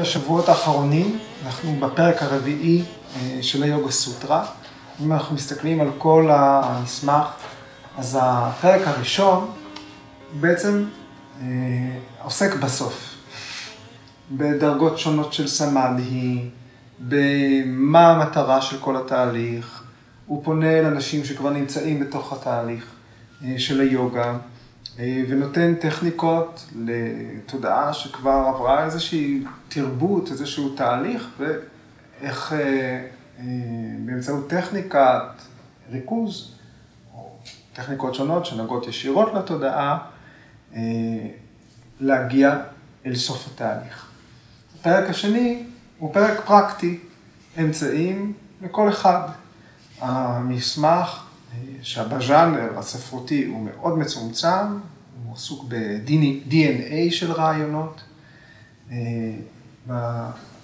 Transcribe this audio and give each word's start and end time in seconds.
בשבועות 0.00 0.48
האחרונים, 0.48 1.18
אנחנו 1.46 1.76
בפרק 1.80 2.22
הרביעי 2.22 2.82
של 3.40 3.62
היוגה 3.62 3.90
סוטרה. 3.90 4.46
אם 5.04 5.12
אנחנו 5.12 5.34
מסתכלים 5.34 5.80
על 5.80 5.90
כל 5.98 6.30
המסמך, 6.32 7.26
אז 7.98 8.18
הפרק 8.22 8.80
הראשון 8.86 9.50
בעצם 10.40 10.84
עוסק 12.22 12.54
בסוף, 12.54 13.14
בדרגות 14.32 14.98
שונות 14.98 15.32
של 15.32 15.48
סמאדהי, 15.48 16.48
במה 16.98 18.10
המטרה 18.10 18.62
של 18.62 18.78
כל 18.80 18.96
התהליך, 18.96 19.82
הוא 20.26 20.44
פונה 20.44 20.82
לאנשים 20.82 21.24
שכבר 21.24 21.50
נמצאים 21.50 22.00
בתוך 22.00 22.32
התהליך 22.32 22.84
של 23.58 23.80
היוגה, 23.80 24.36
ונותן 25.28 25.74
טכניקות 25.74 26.66
לתודעה 26.76 27.92
שכבר 27.92 28.44
עברה 28.54 28.84
איזושהי 28.84 29.44
תרבות, 29.68 30.30
איזשהו 30.30 30.74
תהליך, 30.76 31.28
ואיך 31.38 32.54
באמצעות 33.98 34.50
טכניקת 34.50 35.22
ריכוז, 35.92 36.54
או 37.14 37.36
טכניקות 37.72 38.14
שונות 38.14 38.46
שנוגעות 38.46 38.86
ישירות 38.86 39.34
לתודעה, 39.34 39.98
להגיע 42.00 42.56
אל 43.06 43.14
סוף 43.14 43.48
התהליך. 43.54 44.06
הפרק 44.80 45.10
השני 45.10 45.64
הוא 45.98 46.14
פרק 46.14 46.40
פרקטי, 46.46 47.00
אמצעים 47.60 48.32
לכל 48.62 48.88
אחד. 48.88 49.28
המסמך 50.00 51.26
שבז'אנר 51.82 52.78
הספרותי 52.78 53.44
הוא 53.44 53.66
מאוד 53.66 53.98
מצומצם, 53.98 54.78
הוא 55.30 55.36
עסוק 55.36 55.64
ב-DNA 55.68 57.10
של 57.10 57.32
רעיונות, 57.32 58.00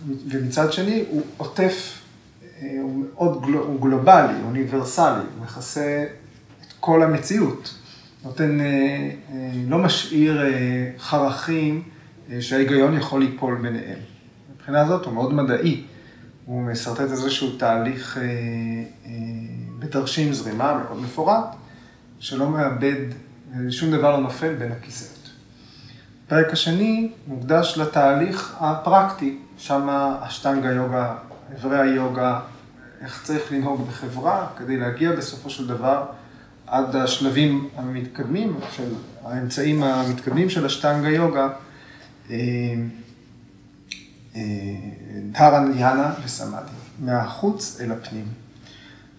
ומצד 0.04 0.72
שני 0.72 1.04
הוא 1.10 1.22
עוטף, 1.36 2.02
הוא 2.60 3.04
מאוד 3.14 3.46
גלובלי, 3.80 4.34
אוניברסלי, 4.44 5.22
הוא 5.36 5.44
מכסה 5.44 6.06
את 6.60 6.72
כל 6.80 7.02
המציאות, 7.02 7.74
נותן, 8.24 8.58
לא 9.68 9.78
משאיר 9.78 10.42
חרכים 10.98 11.82
שההיגיון 12.40 12.96
יכול 12.96 13.20
ליפול 13.20 13.58
ביניהם. 13.62 13.98
מבחינה 14.54 14.80
הזאת 14.80 15.04
הוא 15.04 15.14
מאוד 15.14 15.34
מדעי, 15.34 15.82
הוא 16.44 16.62
משרטט 16.62 17.10
איזשהו 17.10 17.56
תהליך 17.56 18.18
בתרשים 19.78 20.32
זרימה 20.32 20.82
מאוד 20.84 21.02
מפורט, 21.02 21.56
שלא 22.18 22.50
מאבד, 22.50 23.25
שום 23.70 23.90
דבר 23.90 24.10
לא 24.10 24.20
נופל 24.20 24.54
בין 24.54 24.72
הכיסאות. 24.72 25.30
הפרק 26.26 26.52
השני 26.52 27.12
מוקדש 27.26 27.78
לתהליך 27.78 28.56
הפרקטי, 28.60 29.38
שם 29.58 29.88
אשטנגה 30.20 30.70
יוגה, 30.70 31.14
אברי 31.54 31.80
היוגה, 31.80 32.40
איך 33.00 33.22
צריך 33.24 33.52
לנהוג 33.52 33.88
בחברה 33.88 34.46
כדי 34.56 34.76
להגיע 34.76 35.12
בסופו 35.12 35.50
של 35.50 35.66
דבר 35.66 36.04
עד 36.66 36.96
השלבים 36.96 37.68
המתקדמים, 37.76 38.56
של 38.72 38.94
האמצעים 39.24 39.82
המתקדמים 39.82 40.50
של 40.50 40.66
אשטנגה 40.66 41.08
יוגה, 41.08 41.48
דהרניאנה 45.32 46.14
וסמאדי, 46.24 46.70
מהחוץ 46.98 47.80
אל 47.80 47.92
הפנים. 47.92 48.24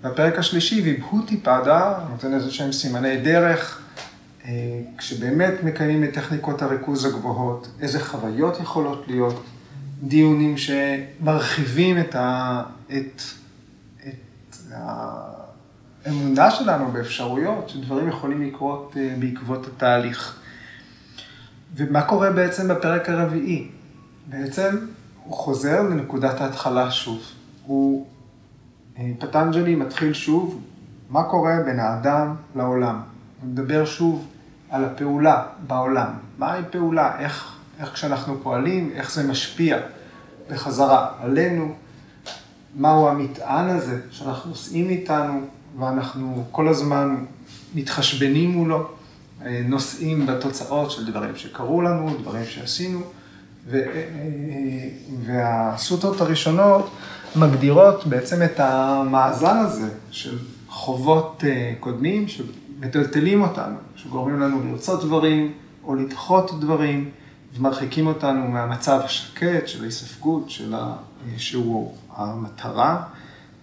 בפרק 0.02 0.40
השלישי, 0.40 0.82
ויבהותי 0.82 1.38
פאדה, 1.38 1.94
נותן 2.10 2.34
איזה 2.34 2.52
שהם 2.52 2.72
סימני 2.72 3.18
דרך, 3.18 3.82
כשבאמת 4.98 5.54
מקיימים 5.64 6.04
את 6.04 6.14
טכניקות 6.14 6.62
הריכוז 6.62 7.06
הגבוהות, 7.06 7.68
איזה 7.82 8.06
חוויות 8.06 8.60
יכולות 8.60 9.08
להיות, 9.08 9.44
דיונים 10.04 10.56
שמרחיבים 10.58 11.98
את 12.02 12.16
האמונה 16.06 16.52
שלנו 16.52 16.92
באפשרויות, 16.92 17.70
שדברים 17.70 18.08
יכולים 18.08 18.44
לקרות 18.44 18.96
בעקבות 19.20 19.68
התהליך. 19.68 20.40
ומה 21.76 22.02
קורה 22.02 22.32
בעצם 22.32 22.68
בפרק 22.68 23.10
הרביעי? 23.10 23.68
בעצם 24.30 24.78
הוא 25.24 25.34
חוזר 25.34 25.82
לנקודת 25.82 26.42
ההתחלה 26.42 26.92
שוב. 26.92 27.22
הוא, 27.66 28.08
פטנג'לי 29.20 29.76
מתחיל 29.76 30.14
שוב, 30.14 30.62
מה 31.10 31.24
קורה 31.24 31.58
בין 31.66 31.80
האדם 31.80 32.36
לעולם. 32.56 33.02
הוא 33.42 33.50
מדבר 33.50 33.86
שוב 33.86 34.28
על 34.70 34.86
הפעולה 34.86 35.44
בעולם. 35.68 36.10
מהי 36.38 36.62
פעולה? 36.72 37.20
איך, 37.20 37.56
איך 37.80 37.94
כשאנחנו 37.94 38.38
פועלים, 38.44 38.92
איך 38.96 39.12
זה 39.12 39.28
משפיע 39.28 39.78
בחזרה 40.50 41.10
עלינו, 41.20 41.76
מהו 42.76 43.08
המטען 43.08 43.70
הזה 43.70 44.02
שאנחנו 44.12 44.50
נושאים 44.50 44.90
איתנו, 44.90 45.42
ואנחנו 45.80 46.44
כל 46.52 46.68
הזמן 46.68 47.16
מתחשבנים 47.76 48.52
מולו, 48.52 48.90
נושאים 49.66 50.26
בתוצאות 50.26 50.92
של 50.92 51.12
דברים 51.12 51.36
שקרו 51.36 51.82
לנו, 51.82 52.18
דברים 52.22 52.46
שעשינו. 52.46 53.02
והסוטרות 55.26 56.22
הראשונות 56.22 56.90
מגדירות 57.36 58.08
בעצם 58.08 58.44
את 58.44 58.60
המאזן 58.60 59.58
הזה 59.58 59.90
של 60.12 60.38
חובות 60.68 61.44
קודמים 61.80 62.28
שמטלטלים 62.82 63.42
אותנו, 63.42 63.78
שגורמים 63.96 64.40
לנו 64.40 64.64
לרצות 64.64 65.04
דברים 65.04 65.54
או 65.84 65.96
לדחות 65.96 66.60
דברים, 66.60 67.10
ומרחיקים 67.58 68.08
אותנו 68.08 68.48
מהמצב 68.48 69.02
השקט 69.04 69.68
של 69.68 69.82
ההיספגות, 69.82 70.50
שהוא 71.38 71.96
המטרה 72.16 73.04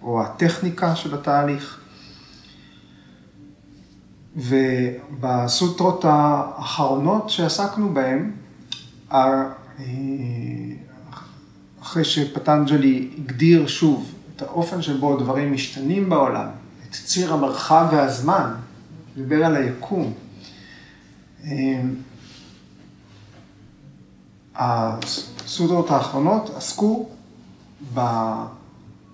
או 0.01 0.21
הטכניקה 0.23 0.95
של 0.95 1.13
התהליך. 1.13 1.79
ובסוטרות 4.35 6.05
האחרונות 6.07 7.29
שעסקנו 7.29 7.93
בהן, 7.93 8.31
אחרי 11.81 12.03
שפטנג'לי 12.03 13.09
הגדיר 13.17 13.67
שוב 13.67 14.13
את 14.35 14.41
האופן 14.41 14.81
שבו 14.81 15.17
דברים 15.17 15.53
משתנים 15.53 16.09
בעולם, 16.09 16.47
את 16.89 16.91
ציר 16.91 17.33
המרחב 17.33 17.87
והזמן, 17.91 18.51
דיבר 19.15 19.45
על 19.45 19.55
היקום. 19.55 20.13
הסוטרות 24.55 25.91
האחרונות 25.91 26.49
עסקו 26.55 27.09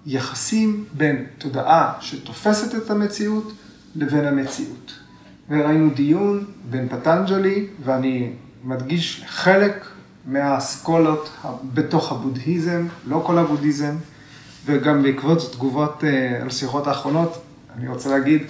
ביחסים 0.05 0.85
בין 0.93 1.25
תודעה 1.37 1.93
שתופסת 1.99 2.75
את 2.75 2.89
המציאות 2.89 3.53
לבין 3.95 4.25
המציאות. 4.25 4.93
וראינו 5.49 5.89
דיון 5.89 6.45
בין 6.69 6.87
פטנג'לי, 6.89 7.67
ואני 7.83 8.33
מדגיש 8.63 9.23
חלק 9.27 9.87
מהאסכולות 10.25 11.29
בתוך 11.73 12.11
הבודהיזם, 12.11 12.87
לא 13.07 13.23
כל 13.25 13.37
הבודהיזם, 13.37 13.95
וגם 14.65 15.03
בעקבות 15.03 15.51
תגובות 15.53 16.03
על 16.41 16.49
שיחות 16.49 16.87
האחרונות, 16.87 17.43
אני 17.75 17.87
רוצה 17.87 18.09
להגיד, 18.09 18.41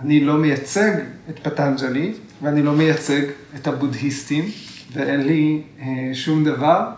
אני 0.00 0.20
לא 0.20 0.38
מייצג 0.38 0.92
את 1.30 1.38
פטנג'לי, 1.38 2.12
ואני 2.42 2.62
לא 2.62 2.72
מייצג 2.72 3.22
את 3.54 3.66
הבודהיסטים, 3.66 4.44
ואין 4.92 5.26
לי 5.26 5.62
שום 6.12 6.44
דבר 6.44 6.88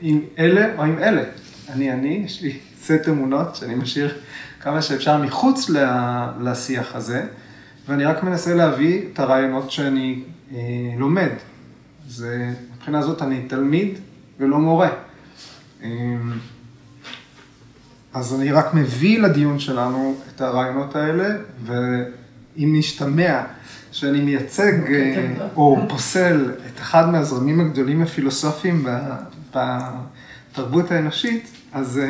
עם 0.00 0.20
אלה 0.38 0.74
או 0.78 0.82
עם 0.82 0.98
אלה. 0.98 1.22
אני 1.68 1.92
אני, 1.92 2.22
יש 2.26 2.42
לי 2.42 2.58
סט 2.82 3.08
אמונות 3.08 3.56
שאני 3.56 3.74
משאיר 3.74 4.18
כמה 4.60 4.82
שאפשר 4.82 5.22
מחוץ 5.22 5.70
לשיח 6.40 6.94
הזה, 6.94 7.26
ואני 7.88 8.04
רק 8.04 8.22
מנסה 8.22 8.54
להביא 8.54 9.02
את 9.12 9.18
הרעיונות 9.18 9.70
שאני 9.70 10.22
לומד. 10.98 11.30
אז 12.06 12.26
מבחינה 12.76 13.02
זאת 13.02 13.22
אני 13.22 13.42
תלמיד 13.48 13.98
ולא 14.38 14.58
מורה. 14.58 14.90
אז 18.14 18.34
אני 18.40 18.52
רק 18.52 18.74
מביא 18.74 19.18
לדיון 19.18 19.58
שלנו 19.58 20.16
את 20.34 20.40
הרעיונות 20.40 20.96
האלה, 20.96 21.28
ואם 22.58 22.74
נשתמע 22.78 23.44
שאני 23.92 24.20
מייצג 24.20 24.72
או 25.56 25.78
פוסל 25.88 26.52
את 26.66 26.80
אחד 26.80 27.08
מהזרמים 27.08 27.60
הגדולים 27.60 28.02
הפילוסופיים 28.02 28.86
בתרבות 29.54 30.90
האנושית, 30.90 31.50
אז 31.72 32.00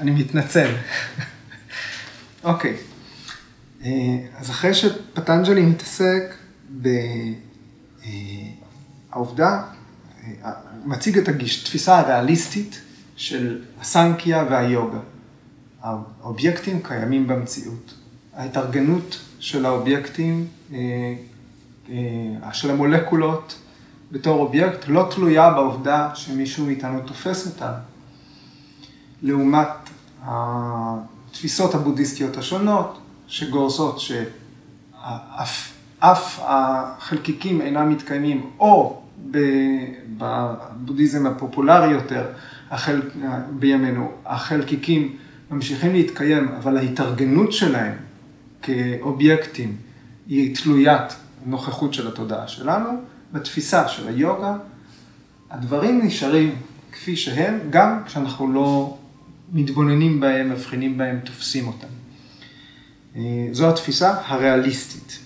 אני 0.00 0.10
מתנצל. 0.10 0.70
אוקיי, 2.44 2.76
אז 4.36 4.50
אחרי 4.50 4.74
שפטנג'לי 4.74 5.62
מתעסק 5.62 6.34
בעובדה, 9.10 9.62
מציג 10.84 11.18
את 11.18 11.28
התפיסה 11.28 11.98
הריאליסטית 11.98 12.80
של 13.16 13.62
הסנקיה 13.80 14.44
והיוגה. 14.50 14.98
האובייקטים 15.82 16.80
קיימים 16.82 17.26
במציאות. 17.26 18.03
ההתארגנות 18.36 19.20
של 19.38 19.66
האובייקטים, 19.66 20.46
של 22.52 22.70
המולקולות 22.70 23.58
בתור 24.12 24.40
אובייקט 24.40 24.88
לא 24.88 25.08
תלויה 25.10 25.50
בעובדה 25.50 26.10
שמישהו 26.14 26.66
מאיתנו 26.66 27.00
תופס 27.00 27.46
אותה. 27.46 27.72
לעומת 29.22 29.68
התפיסות 30.24 31.74
הבודהיסטיות 31.74 32.36
השונות, 32.36 32.98
שגורסות 33.26 34.00
שאף 34.00 35.74
אף 35.98 36.40
החלקיקים 36.42 37.60
אינם 37.60 37.90
מתקיימים, 37.90 38.50
או 38.58 39.02
בבודהיזם 40.18 41.26
הפופולרי 41.26 41.90
יותר, 41.90 42.26
החל, 42.70 43.02
בימינו, 43.50 44.10
החלקיקים 44.26 45.16
ממשיכים 45.50 45.92
להתקיים, 45.92 46.48
אבל 46.48 46.76
ההתארגנות 46.76 47.52
שלהם 47.52 47.92
כאובייקטים 48.64 49.76
היא 50.26 50.56
תלוית 50.56 51.14
נוכחות 51.46 51.94
של 51.94 52.08
התודעה 52.08 52.48
שלנו, 52.48 52.90
בתפיסה 53.32 53.88
של 53.88 54.08
היוגה, 54.08 54.56
הדברים 55.50 56.06
נשארים 56.06 56.54
כפי 56.92 57.16
שהם, 57.16 57.58
גם 57.70 58.02
כשאנחנו 58.06 58.52
לא 58.52 58.98
מתבוננים 59.52 60.20
בהם, 60.20 60.50
מבחינים 60.50 60.98
בהם, 60.98 61.20
תופסים 61.24 61.66
אותם. 61.66 61.86
אה, 63.16 63.48
זו 63.52 63.70
התפיסה 63.70 64.14
הריאליסטית. 64.26 65.18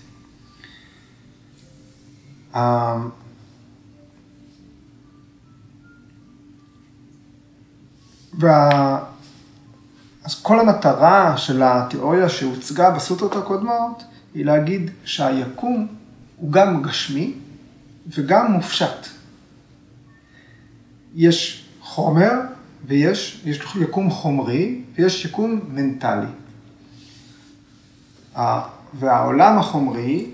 אה, 2.55 2.97
וה... 8.39 9.08
אז 10.29 10.41
כל 10.41 10.59
המטרה 10.59 11.37
של 11.37 11.61
התיאוריה 11.63 12.29
שהוצגה 12.29 12.91
בסוטרות 12.91 13.35
הקודמות 13.35 14.03
היא 14.33 14.45
להגיד 14.45 14.91
שהיקום 15.05 15.87
הוא 16.37 16.51
גם 16.51 16.81
גשמי 16.83 17.33
וגם 18.07 18.51
מופשט. 18.51 19.07
יש 21.15 21.65
חומר 21.81 22.31
ויש 22.85 23.41
יש 23.45 23.75
יקום 23.81 24.09
חומרי 24.09 24.81
ויש 24.95 25.25
יקום 25.25 25.59
מנטלי. 25.69 26.27
והעולם 28.93 29.57
החומרי 29.57 30.25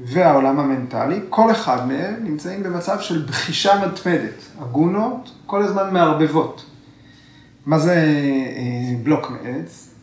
והעולם 0.00 0.60
המנטלי, 0.60 1.20
כל 1.28 1.50
אחד 1.50 1.88
מהם 1.88 2.14
נמצאים 2.24 2.62
במצב 2.62 3.00
של 3.00 3.22
בחישה 3.28 3.86
מתמדת. 3.86 4.42
הגונות 4.60 5.32
כל 5.46 5.62
הזמן 5.62 5.92
מערבבות. 5.92 6.64
מה 7.66 7.78
זה 7.78 7.94
אה, 7.94 8.96
בלוק 9.02 9.30
מעץ? 9.30 9.94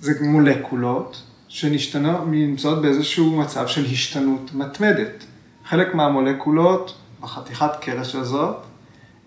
זה 0.00 0.12
מולקולות 0.20 1.22
שנמצאות 1.48 2.82
באיזשהו 2.82 3.36
מצב 3.36 3.66
של 3.66 3.84
השתנות 3.84 4.54
מתמדת. 4.54 5.24
חלק 5.64 5.94
מהמולקולות 5.94 6.98
בחתיכת 7.20 7.70
קרש 7.80 8.14
הזאת, 8.14 8.56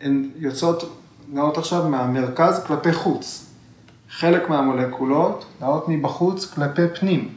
הן 0.01 0.29
יוצאות, 0.37 0.99
נעות 1.31 1.57
עכשיו 1.57 1.89
מהמרכז 1.89 2.63
כלפי 2.67 2.93
חוץ. 2.93 3.45
חלק 4.09 4.49
מהמולקולות 4.49 5.45
נעות 5.61 5.89
מבחוץ 5.89 6.45
כלפי 6.45 6.81
פנים, 6.99 7.29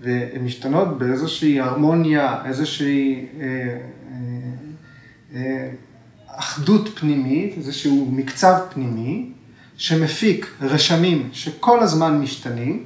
והן 0.00 0.44
משתנות 0.44 0.98
באיזושהי 0.98 1.60
הרמוניה, 1.60 2.42
איזושהי 2.44 3.26
אה, 3.40 3.46
אה, 3.46 4.18
אה, 5.34 5.70
אחדות 6.26 6.88
פנימית, 6.88 7.54
איזשהו 7.56 8.08
מקצב 8.10 8.58
פנימי, 8.74 9.32
שמפיק 9.80 10.50
רשמים 10.60 11.28
שכל 11.32 11.80
הזמן 11.80 12.18
משתנים 12.18 12.84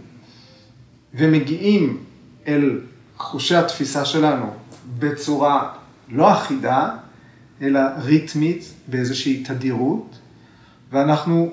ומגיעים 1.15 2.05
אל 2.47 2.81
חושי 3.17 3.55
התפיסה 3.55 4.05
שלנו 4.05 4.51
בצורה 4.99 5.73
לא 6.09 6.33
אחידה, 6.33 6.91
אלא 7.63 7.81
ריתמית, 7.99 8.73
באיזושהי 8.87 9.43
תדירות, 9.43 10.19
ואנחנו 10.93 11.53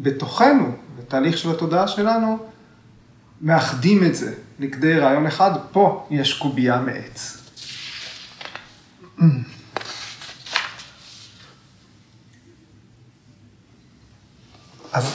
בתוכנו, 0.00 0.72
בתהליך 0.98 1.38
של 1.38 1.50
התודעה 1.50 1.88
שלנו, 1.88 2.38
מאחדים 3.40 4.04
את 4.04 4.14
זה 4.14 4.34
לכדי 4.58 4.98
רעיון 4.98 5.26
אחד, 5.26 5.50
פה 5.72 6.06
יש 6.10 6.38
קובייה 6.38 6.80
מעץ. 6.80 7.38
אז 14.92 15.14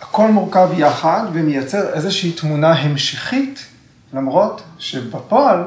הכל 0.00 0.30
מורכב 0.30 0.68
יחד 0.76 1.26
ומייצר 1.32 1.92
איזושהי 1.92 2.32
תמונה 2.32 2.72
המשכית, 2.72 3.66
למרות 4.12 4.62
שבפועל 4.78 5.64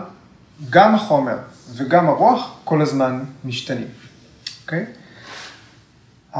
גם 0.70 0.96
החומר 0.96 1.38
וגם 1.76 2.10
הרוח 2.10 2.58
כל 2.64 2.82
הזמן 2.82 3.24
משתנים, 3.46 3.88
אוקיי? 4.64 4.86
Okay? 6.34 6.38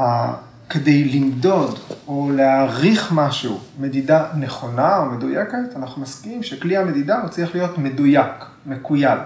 כדי 0.70 1.04
למדוד 1.04 1.78
או 2.06 2.30
להעריך 2.34 3.12
משהו, 3.12 3.60
מדידה 3.78 4.26
נכונה 4.36 4.98
או 4.98 5.04
מדויקת, 5.06 5.76
אנחנו 5.76 6.02
מסכימים 6.02 6.42
שכלי 6.42 6.76
המדידה 6.76 7.20
הוא 7.20 7.28
צריך 7.28 7.54
להיות 7.54 7.78
מדויק, 7.78 8.44
מקוייל. 8.66 9.18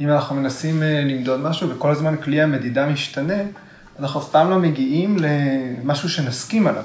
אם 0.00 0.08
אנחנו 0.08 0.36
מנסים 0.36 0.82
אה, 0.82 1.00
למדוד 1.04 1.40
משהו 1.40 1.70
וכל 1.70 1.90
הזמן 1.90 2.16
כלי 2.16 2.42
המדידה 2.42 2.86
משתנה, 2.86 3.34
אנחנו 3.98 4.20
אף 4.20 4.28
פעם 4.30 4.50
לא 4.50 4.58
מגיעים 4.58 5.16
למשהו 5.18 6.08
שנסכים 6.08 6.66
עליו. 6.66 6.82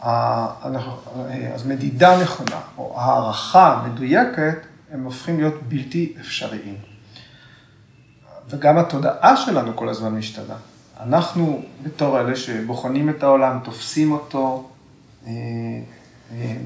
אז 0.00 1.66
מדידה 1.66 2.22
נכונה 2.22 2.60
או 2.78 3.00
הערכה 3.00 3.82
מדויקת, 3.86 4.58
הם 4.90 5.04
הופכים 5.04 5.40
להיות 5.40 5.62
בלתי 5.68 6.14
אפשריים. 6.20 6.76
וגם 8.50 8.78
התודעה 8.78 9.36
שלנו 9.36 9.76
כל 9.76 9.88
הזמן 9.88 10.14
משתנה. 10.14 10.54
אנחנו 11.00 11.62
בתור 11.82 12.20
אלה 12.20 12.36
שבוחנים 12.36 13.10
את 13.10 13.22
העולם, 13.22 13.58
תופסים 13.64 14.12
אותו 14.12 14.70
אה, 15.26 15.32
אה, 16.32 16.56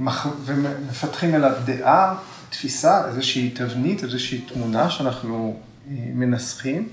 ומפתחים 0.44 1.34
אליו 1.34 1.52
דעה, 1.64 2.18
תפיסה, 2.50 3.08
איזושהי 3.08 3.50
תבנית, 3.50 4.04
איזושהי 4.04 4.40
תמונה 4.40 4.90
שאנחנו 4.90 5.56
אה, 5.88 5.94
מנסחים, 6.14 6.88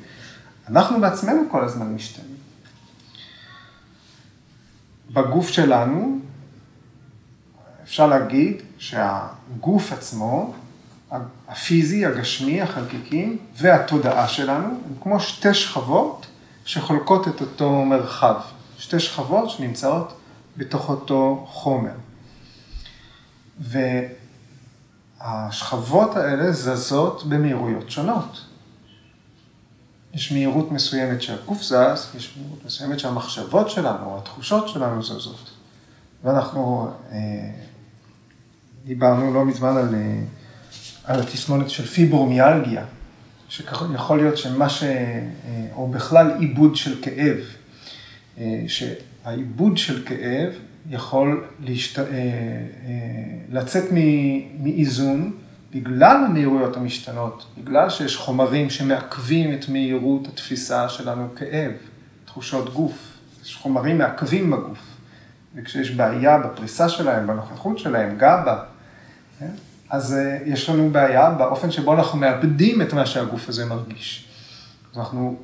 אנחנו 0.70 1.02
בעצמנו 1.02 1.42
כל 1.52 1.66
הזמן 1.66 1.94
משתנים. 1.94 2.38
בגוף 5.12 5.50
שלנו 5.50 6.20
אפשר 7.88 8.08
להגיד 8.08 8.62
שהגוף 8.78 9.92
עצמו, 9.92 10.54
הפיזי, 11.48 12.06
הגשמי, 12.06 12.62
החלקיקים 12.62 13.38
והתודעה 13.58 14.28
שלנו, 14.28 14.68
הם 14.68 14.94
כמו 15.02 15.20
שתי 15.20 15.54
שכבות 15.54 16.26
שחולקות 16.66 17.28
את 17.28 17.42
אותו 17.42 17.86
מרחב. 17.86 18.36
שתי 18.78 19.00
שכבות 19.00 19.50
שנמצאות 19.50 20.14
בתוך 20.58 20.90
אותו 20.90 21.46
חומר. 21.50 21.92
והשכבות 25.20 26.16
האלה 26.16 26.52
זזות 26.52 27.24
במהירויות 27.24 27.92
שונות. 27.92 28.46
יש 30.14 30.32
מהירות 30.32 30.72
מסוימת 30.72 31.22
שהגוף 31.22 31.62
זז, 31.62 32.08
יש 32.18 32.38
מהירות 32.38 32.66
מסוימת 32.66 33.00
שהמחשבות 33.00 33.70
שלנו, 33.70 34.18
התחושות 34.18 34.70
שלנו 34.70 35.04
זזות. 35.04 35.50
ואנחנו 36.24 36.92
אה, 37.12 37.18
דיברנו 38.88 39.34
לא 39.34 39.46
מזמן 39.46 39.78
על, 39.78 39.96
אה, 39.96 40.20
על 41.04 41.20
התסמונת 41.20 41.70
של 41.70 41.86
פיברומיאלגיה, 41.86 42.86
שיכול 43.50 44.18
להיות 44.18 44.38
שמה 44.38 44.70
ש... 44.70 44.84
אה, 44.84 45.28
או 45.76 45.88
בכלל 45.88 46.32
עיבוד 46.40 46.76
של 46.76 47.02
כאב, 47.02 47.38
אה, 48.38 48.64
שהעיבוד 48.68 49.78
של 49.78 50.06
כאב 50.06 50.54
יכול 50.90 51.48
להשת... 51.60 52.06
לצאת 53.50 53.84
מאיזון 54.60 55.32
בגלל 55.74 56.24
המהירויות 56.26 56.78
המשתנות, 56.78 57.46
בגלל 57.58 57.90
שיש 57.90 58.18
חומרים 58.18 58.70
שמעכבים 58.70 59.54
את 59.54 59.70
מהירות 59.70 60.28
התפיסה 60.28 60.90
שלנו 60.90 61.28
כאב, 61.36 61.72
תחושות 62.26 62.74
גוף, 62.74 63.18
יש 63.44 63.56
חומרים 63.56 63.98
מעכבים 63.98 64.52
בגוף, 64.52 64.80
וכשיש 65.56 65.92
בעיה 65.92 66.38
בפריסה 66.38 66.90
שלהם, 66.90 67.28
בנוכחות 67.28 67.80
שלהם, 67.80 68.18
גבה, 68.18 68.64
כן? 69.40 69.52
אז 69.90 70.14
אה, 70.14 70.38
יש 70.46 70.70
לנו 70.70 70.90
בעיה 70.90 71.30
באופן 71.30 71.72
שבו 71.72 71.94
אנחנו 71.94 72.20
מאבדים 72.20 72.82
את 72.82 72.94
מה 72.94 73.06
שהגוף 73.06 73.50
הזה 73.50 73.66
מרגיש. 73.66 74.28
אז 74.92 74.98
אנחנו, 74.98 75.38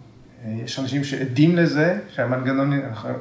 אה, 0.45 0.51
יש 0.65 0.79
אנשים 0.79 1.03
שעדים 1.03 1.55
לזה, 1.55 1.99
שהמנגנון, 2.15 2.73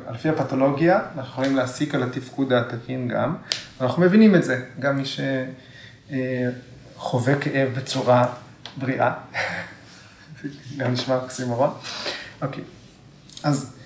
על 0.07 0.17
פי 0.17 0.29
הפתולוגיה, 0.29 1.00
אנחנו 1.17 1.33
יכולים 1.33 1.57
להסיק 1.57 1.95
על 1.95 2.02
התפקוד 2.02 2.52
התקין 2.52 3.09
גם, 3.09 3.37
אנחנו 3.81 4.02
מבינים 4.02 4.35
את 4.35 4.45
זה, 4.45 4.64
גם 4.79 4.97
מי 4.97 5.02
שחווה 6.11 7.35
כאב 7.41 7.69
בצורה 7.76 8.26
בריאה, 8.76 9.12
גם 10.79 10.93
נשמע 10.93 11.17
אוקסימורון. 11.17 11.71
אוקיי, 12.43 12.64
אז 13.43 13.76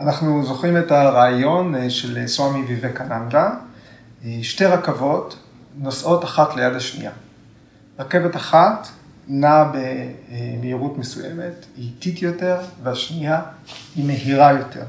אנחנו 0.00 0.46
זוכרים 0.46 0.76
את 0.76 0.90
הרעיון 0.90 1.74
אה, 1.74 1.90
של 1.90 2.26
סוואמי 2.26 2.64
ויבקננדה, 2.66 3.50
שתי 4.42 4.64
רכבות, 4.64 5.36
נוסעות 5.76 6.24
אחת 6.24 6.56
ליד 6.56 6.74
השנייה. 6.74 7.10
רכבת 7.98 8.36
אחת 8.36 8.88
נעה 9.28 9.72
במהירות 9.72 10.98
מסוימת, 10.98 11.66
היא 11.76 11.84
איטית 11.84 12.22
יותר, 12.22 12.58
והשנייה 12.82 13.42
היא 13.96 14.06
מהירה 14.06 14.52
יותר. 14.52 14.84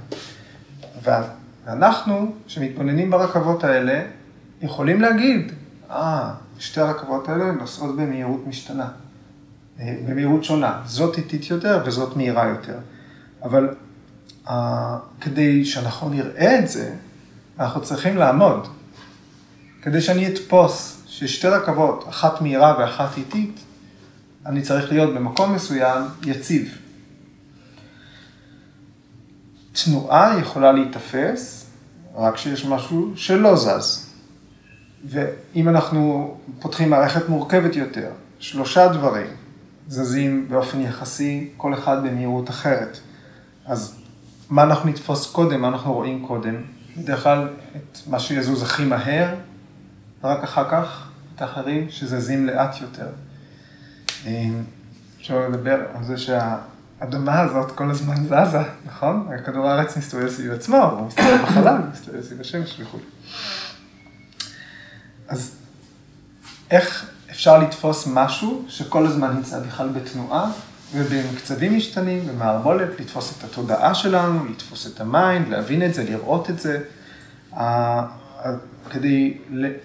ואנחנו, 1.04 2.32
שמתבוננים 2.48 3.12
ברכבות 3.12 3.64
האלה, 3.64 4.04
יכולים 4.62 5.02
להגיד, 5.02 5.52
אה, 5.92 6.34
שתי 6.60 6.82
הרכבות 6.82 7.30
האלה 7.30 7.52
נוסעות 7.52 7.96
במהירות 7.96 8.48
משתנה, 8.48 8.88
אה, 9.80 9.98
במהירות 10.08 10.44
שונה. 10.44 10.82
זאת 10.86 11.18
איטית 11.18 11.50
יותר 11.50 11.84
וזאת 11.86 12.18
מהירה 12.18 12.48
יותר. 12.48 12.78
אבל 13.44 13.76
uh, 14.48 14.52
כדי 15.22 15.66
שאנחנו 15.66 16.10
נראה 16.10 16.60
את 16.60 16.68
זה, 16.68 16.94
אנחנו 17.60 17.82
צריכים 17.82 18.18
לעמוד. 18.18 18.68
כדי 19.88 20.02
שאני 20.02 20.28
אתפוס 20.28 21.04
ששתי 21.06 21.48
רכבות, 21.48 22.06
אחת 22.10 22.42
מהירה 22.42 22.76
ואחת 22.80 23.18
איטית, 23.18 23.60
אני 24.46 24.62
צריך 24.62 24.92
להיות 24.92 25.14
במקום 25.14 25.54
מסוים 25.54 26.04
יציב. 26.26 26.78
תנועה 29.72 30.40
יכולה 30.40 30.72
להיתפס 30.72 31.66
רק 32.16 32.36
כשיש 32.36 32.66
משהו 32.66 33.12
שלא 33.16 33.56
זז. 33.56 34.10
ואם 35.06 35.70
אנחנו 35.70 36.36
פותחים 36.60 36.90
מערכת 36.90 37.30
מורכבת 37.30 37.76
יותר, 37.76 38.10
שלושה 38.40 38.88
דברים 38.88 39.30
זזים 39.88 40.46
באופן 40.50 40.82
יחסי, 40.82 41.50
כל 41.58 41.74
אחד 41.74 42.04
במהירות 42.04 42.50
אחרת. 42.50 43.00
אז 43.66 43.96
מה 44.50 44.64
אנחנו 44.64 44.90
נתפוס 44.90 45.32
קודם, 45.32 45.62
מה 45.62 45.68
אנחנו 45.68 45.94
רואים 45.94 46.26
קודם? 46.28 46.56
בדרך 46.98 47.24
כלל 47.24 47.48
את 47.76 48.00
מה 48.08 48.20
שיזוז 48.20 48.64
הכי 48.64 48.86
מהר, 48.86 49.36
ורק 50.24 50.44
אחר 50.44 50.70
כך 50.70 51.08
את 51.36 51.42
האחרים 51.42 51.90
שזזים 51.90 52.48
לאט 52.48 52.82
יותר. 52.82 53.08
אפשר 55.22 55.50
לדבר 55.50 55.80
על 55.94 56.04
זה 56.04 56.18
שהאדמה 56.18 57.40
הזאת 57.40 57.72
כל 57.72 57.92
הזמן 57.92 58.16
זזה, 58.26 58.62
נכון? 58.86 59.28
כדור 59.46 59.70
הארץ 59.70 59.98
מסתובב 59.98 60.30
סביב 60.30 60.52
עצמו, 60.52 60.78
הוא 60.78 61.08
מסתובב 61.08 61.38
בחלל, 61.44 61.78
מסתובב 61.94 62.22
סביב 62.22 62.42
השמש 62.42 62.80
וכו'. 62.80 63.00
אז 65.28 65.56
איך 66.72 67.10
אפשר 67.32 67.58
לתפוס 67.58 68.08
משהו 68.08 68.66
שכל 68.68 69.06
הזמן 69.06 69.36
נמצא 69.36 69.60
בכלל 69.60 69.90
בתנועה, 69.90 70.52
ובמקצבים 70.94 71.78
משתנים, 71.78 72.28
במערבולת, 72.28 73.00
לתפוס 73.00 73.38
את 73.38 73.44
התודעה 73.44 73.96
שלנו, 73.96 74.46
לתפוס 74.46 74.88
את 74.88 75.02
ה 75.02 75.09
mind, 75.09 75.48
להבין 75.48 75.86
את 75.86 75.94
זה, 75.94 76.04
לראות 76.04 76.50
את 76.50 76.60
זה. 76.60 76.80
כדי 78.90 79.38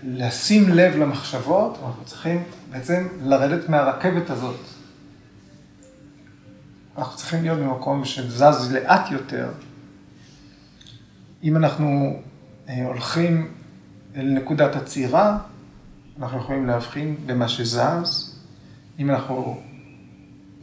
לשים 0.03 0.69
לב 0.69 0.97
למחשבות, 0.97 1.79
אנחנו 1.87 2.05
צריכים 2.05 2.43
בעצם 2.71 3.09
לרדת 3.23 3.69
מהרכבת 3.69 4.31
הזאת. 4.31 4.61
אנחנו 6.99 7.17
צריכים 7.17 7.43
להיות 7.43 7.59
במקום 7.59 8.05
שזז 8.05 8.73
לאט 8.73 9.11
יותר. 9.11 9.49
אם 11.43 11.57
אנחנו 11.57 12.17
אה, 12.69 12.87
הולכים 12.87 13.53
אל 14.17 14.27
נקודת 14.27 14.77
עצירה, 14.77 15.39
אנחנו 16.19 16.39
יכולים 16.39 16.67
להבחין 16.67 17.17
במה 17.27 17.49
שזז. 17.49 18.39
אם 18.99 19.11
אנחנו... 19.11 19.61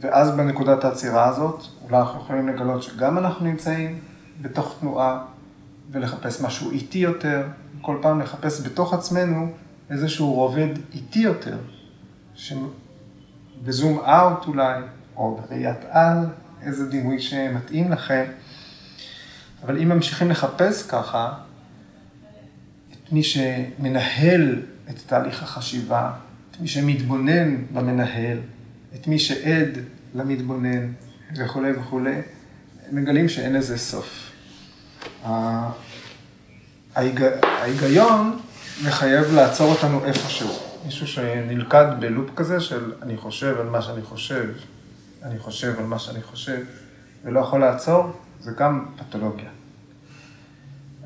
ואז 0.00 0.30
בנקודת 0.30 0.84
העצירה 0.84 1.28
הזאת, 1.28 1.62
אולי 1.82 1.98
אנחנו 1.98 2.20
יכולים 2.20 2.48
לגלות 2.48 2.82
שגם 2.82 3.18
אנחנו 3.18 3.46
נמצאים 3.46 3.98
בתוך 4.42 4.76
תנועה 4.80 5.24
ולחפש 5.90 6.40
משהו 6.40 6.70
איטי 6.70 6.98
יותר, 6.98 7.46
כל 7.80 7.98
פעם 8.02 8.20
לחפש 8.20 8.66
בתוך 8.66 8.94
עצמנו 8.94 9.52
איזשהו 9.90 10.32
רובד 10.32 10.68
איטי 10.94 11.18
יותר, 11.18 11.58
שבזום 12.34 13.98
אאוט 13.98 14.46
אולי, 14.46 14.82
או 15.16 15.40
בראיית 15.40 15.84
על, 15.90 16.16
איזה 16.62 16.90
דימוי 16.90 17.20
שמתאים 17.20 17.92
לכם. 17.92 18.24
אבל 19.62 19.78
אם 19.82 19.88
ממשיכים 19.88 20.30
לחפש 20.30 20.82
ככה, 20.82 21.32
את 22.92 23.12
מי 23.12 23.22
שמנהל 23.22 24.62
את 24.90 24.98
תהליך 25.06 25.42
החשיבה, 25.42 26.12
את 26.50 26.60
מי 26.60 26.68
שמתבונן 26.68 27.56
במנהל, 27.72 28.38
את 28.94 29.06
מי 29.06 29.18
שעד 29.18 29.68
למתבונן 30.14 30.92
וכולי 31.36 31.72
וכולי, 31.72 32.20
מגלים 32.92 33.28
שאין 33.28 33.52
לזה 33.52 33.78
סוף. 33.78 34.30
ההיגיון 36.94 38.40
מחייב 38.84 39.34
לעצור 39.34 39.70
אותנו 39.70 40.04
איפשהו. 40.04 40.70
מישהו 40.84 41.06
שנלכד 41.06 41.86
בלופ 42.00 42.30
כזה 42.36 42.60
של 42.60 42.92
אני 43.02 43.16
חושב 43.16 43.60
על 43.60 43.68
מה 43.68 43.82
שאני 43.82 44.02
חושב, 44.02 44.48
אני 45.22 45.38
חושב 45.38 45.74
על 45.78 45.84
מה 45.84 45.98
שאני 45.98 46.22
חושב, 46.22 46.60
ולא 47.24 47.40
יכול 47.40 47.60
לעצור, 47.60 48.12
זה 48.40 48.50
גם 48.58 48.86
פתולוגיה. 48.96 49.48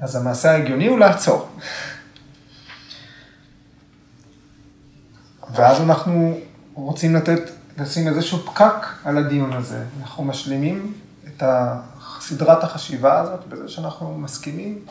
אז 0.00 0.16
המעשה 0.16 0.50
ההגיוני 0.50 0.86
הוא 0.86 0.98
לעצור. 0.98 1.48
ואז 5.54 5.80
אנחנו 5.80 6.38
רוצים 6.74 7.14
לתת, 7.14 7.50
לשים 7.78 8.08
איזשהו 8.08 8.38
פקק 8.38 8.86
על 9.04 9.18
הדיון 9.18 9.52
הזה. 9.52 9.84
אנחנו 10.02 10.24
משלימים 10.24 10.92
את 11.28 11.42
סדרת 12.20 12.64
החשיבה 12.64 13.20
הזאת 13.20 13.46
בזה 13.46 13.68
שאנחנו 13.68 14.18
מסכימים 14.18 14.84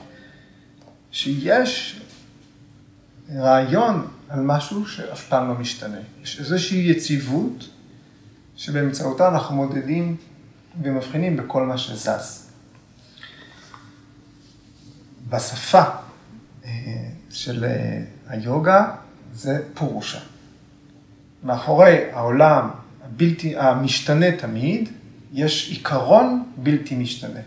שיש 1.13 2.01
רעיון 3.35 4.07
על 4.29 4.39
משהו 4.39 4.87
שאף 4.87 5.27
פעם 5.27 5.47
לא 5.47 5.55
משתנה. 5.55 5.97
יש 6.23 6.39
איזושהי 6.39 6.91
יציבות 6.91 7.69
שבאמצעותה 8.55 9.27
אנחנו 9.27 9.55
מודדים 9.55 10.15
ומבחינים 10.81 11.37
בכל 11.37 11.65
מה 11.65 11.77
שזז. 11.77 12.49
בשפה 15.29 15.83
אה, 16.65 16.71
של 17.29 17.65
אה, 17.65 18.01
היוגה 18.27 18.95
זה 19.33 19.63
פורושה. 19.73 20.19
מאחורי 21.43 22.11
העולם 22.11 22.69
הבלתי, 23.03 23.57
המשתנה 23.57 24.37
תמיד, 24.37 24.89
יש 25.33 25.69
עיקרון 25.69 26.43
בלתי 26.57 26.95
משתנה, 26.95 27.39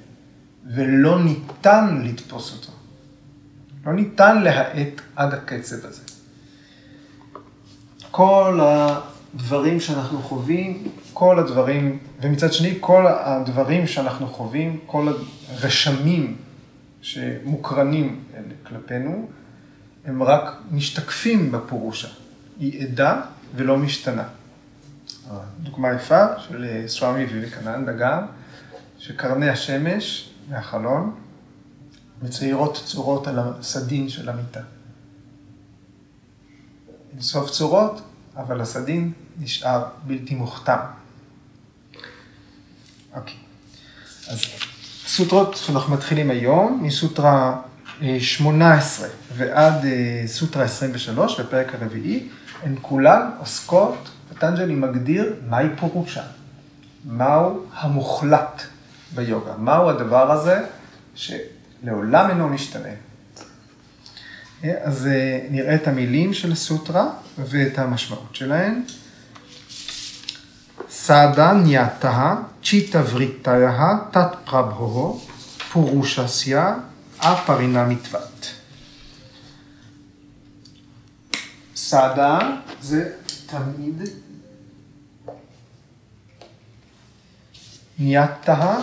ולא 0.66 1.25
ניתן 1.25 2.02
לתפוס 2.04 2.52
אותו. 2.52 2.73
לא 3.86 3.92
ניתן 3.92 4.42
להאט 4.42 5.00
עד 5.16 5.34
הקצב 5.34 5.86
הזה. 5.86 6.02
כל 8.10 8.60
הדברים 8.62 9.80
שאנחנו 9.80 10.22
חווים, 10.22 10.88
כל 11.12 11.38
הדברים, 11.38 11.98
ומצד 12.20 12.52
שני, 12.52 12.76
כל 12.80 13.06
הדברים 13.08 13.86
שאנחנו 13.86 14.26
חווים, 14.26 14.78
כל 14.86 15.12
הרשמים 15.48 16.36
שמוקרנים 17.02 18.24
כלפינו, 18.62 19.28
הם 20.04 20.22
רק 20.22 20.56
משתקפים 20.70 21.52
בפורושה. 21.52 22.08
היא 22.60 22.82
עדה 22.82 23.20
ולא 23.54 23.76
משתנה. 23.76 24.24
דוגמה 25.62 25.92
יפה 25.92 26.26
של 26.38 26.84
סוואמי 26.86 27.24
ויבקננדה 27.24 27.92
גם, 27.92 28.26
שקרני 28.98 29.48
השמש 29.48 30.30
מהחלון 30.50 31.14
מציירות 32.23 32.82
צורות 32.85 33.26
על 33.26 33.38
הסדין 33.38 34.08
של 34.08 34.28
המיטה. 34.28 34.61
אין 37.12 37.20
סוף 37.20 37.50
צורות, 37.50 38.00
אבל 38.37 38.61
הסדין 38.61 39.12
נשאר 39.38 39.85
בלתי 40.06 40.35
מוכתם. 40.35 40.78
אוקיי. 43.14 43.35
אז 44.28 44.40
סוטרות 45.06 45.56
שאנחנו 45.56 45.94
מתחילים 45.94 46.30
היום, 46.30 46.80
מסוטרה 46.82 47.61
18 48.18 49.08
ועד 49.37 49.85
אה, 49.85 50.23
סוטרה 50.26 50.64
23, 50.64 51.40
בפרק 51.40 51.75
הרביעי, 51.75 52.28
הן 52.62 52.75
כולן 52.82 53.30
עוסקות, 53.38 54.08
פטנג'לי 54.28 54.75
מגדיר 54.75 55.35
מהי 55.49 55.66
פורושה, 55.80 56.23
מהו 57.04 57.66
המוחלט 57.73 58.62
ביוגה, 59.14 59.52
מהו 59.58 59.88
הדבר 59.88 60.32
הזה 60.32 60.64
ש... 61.14 61.32
לעולם 61.83 62.30
אינו 62.30 62.49
משתנה. 62.49 62.88
אז 64.62 65.06
אה, 65.06 65.47
נראה 65.50 65.75
את 65.75 65.88
המילים 65.88 66.35
של 66.35 66.52
הסוטרה 66.52 67.11
ואת 67.38 67.78
המשמעות 67.78 68.35
שלהן. 68.35 68.83
סעדה 70.90 71.52
ניאטה, 71.52 72.35
צ'יטה 72.64 73.02
וריטיה, 73.11 73.99
תת 74.11 74.28
פרבהו, 74.45 75.21
פורושסיה, 75.73 76.75
אפרינה 77.18 77.85
מתוות. 77.85 78.52
סעדה 81.76 82.38
זה 82.80 83.12
תמיד 83.47 84.02
ניאטה 87.99 88.78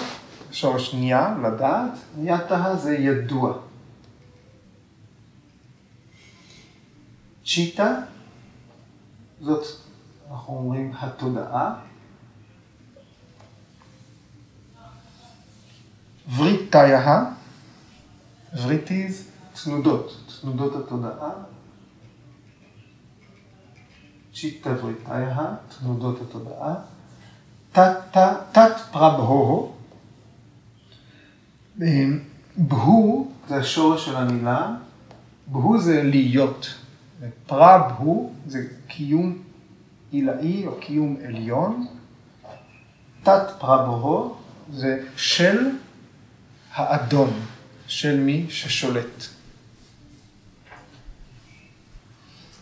שורש 0.54 0.94
ניה, 0.94 1.36
לדעת, 1.44 1.92
תהה 2.48 2.76
זה 2.76 2.96
ידוע. 2.96 3.54
צ'יטה 7.46 7.96
זאת 9.42 9.66
אנחנו 10.32 10.54
אומרים 10.54 10.94
התודעה. 11.00 11.76
וריטיה, 16.38 17.26
וריטיז, 18.64 19.28
תנודות, 19.64 20.14
תנודות 20.42 20.76
התודעה. 20.76 21.30
צ'יטה 24.34 24.70
וריטיה, 24.70 25.56
תנודות 25.80 26.22
התודעה. 26.22 26.76
תת 28.52 28.76
פרבהו, 28.92 29.73
בהו 31.78 33.32
זה 33.48 33.56
השורש 33.56 34.06
של 34.06 34.16
המילה, 34.16 34.76
בהו 35.48 35.82
זה 35.82 36.04
להיות, 36.04 36.74
פרבהו 37.48 38.34
זה 38.48 38.68
קיום 38.88 39.38
עילאי 40.12 40.68
או 40.68 40.80
קיום 40.80 41.18
עליון, 41.26 41.88
תת 43.24 43.44
פרבהו 43.60 44.36
זה 44.74 45.04
של 45.18 45.70
האדון, 46.74 47.40
של 47.88 48.20
מי 48.20 48.46
ששולט. 48.50 49.24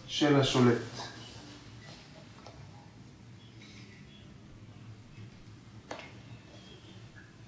של 0.07 0.39
השולט. 0.39 0.81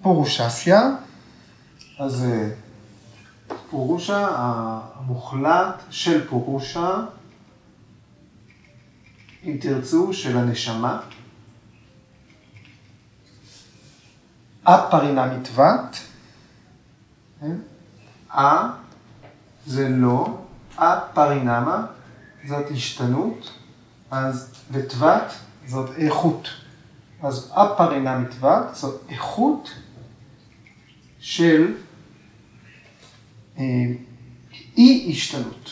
פורושסיה, 0.02 0.90
אז 1.98 2.26
פורושה, 3.70 4.28
המוחלט 4.36 5.82
של 5.90 6.28
פורושה, 6.28 6.96
אם 9.44 9.56
תרצו, 9.60 10.12
של 10.12 10.36
הנשמה. 10.36 11.00
אפרינה 14.64 15.26
מתוות, 15.26 15.96
כן? 17.40 17.56
א 18.30 18.44
זה 19.66 19.88
לא, 19.88 20.38
אפרינמה 20.76 21.86
זאת 22.46 22.70
השתנות, 22.70 23.50
אז 24.10 24.54
ותוות 24.70 25.32
זאת 25.66 25.90
איכות. 25.96 26.48
אז 27.22 27.52
אפרינה 27.52 28.18
מתוות 28.18 28.74
זאת 28.74 29.02
איכות 29.08 29.70
של 31.24 31.74
אה, 33.58 33.62
אי 34.76 35.10
השתנות. 35.12 35.70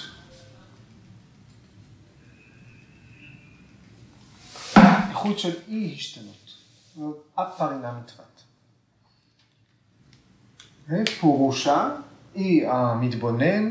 איכות 5.10 5.38
של 5.38 5.54
אי 5.68 5.94
השתנות. 5.96 6.50
זאת 6.94 7.16
אפרינה 7.34 8.00
מתוות. 8.00 8.42
פורושה 11.20 11.88
היא 12.34 12.68
המתבונן, 12.68 13.70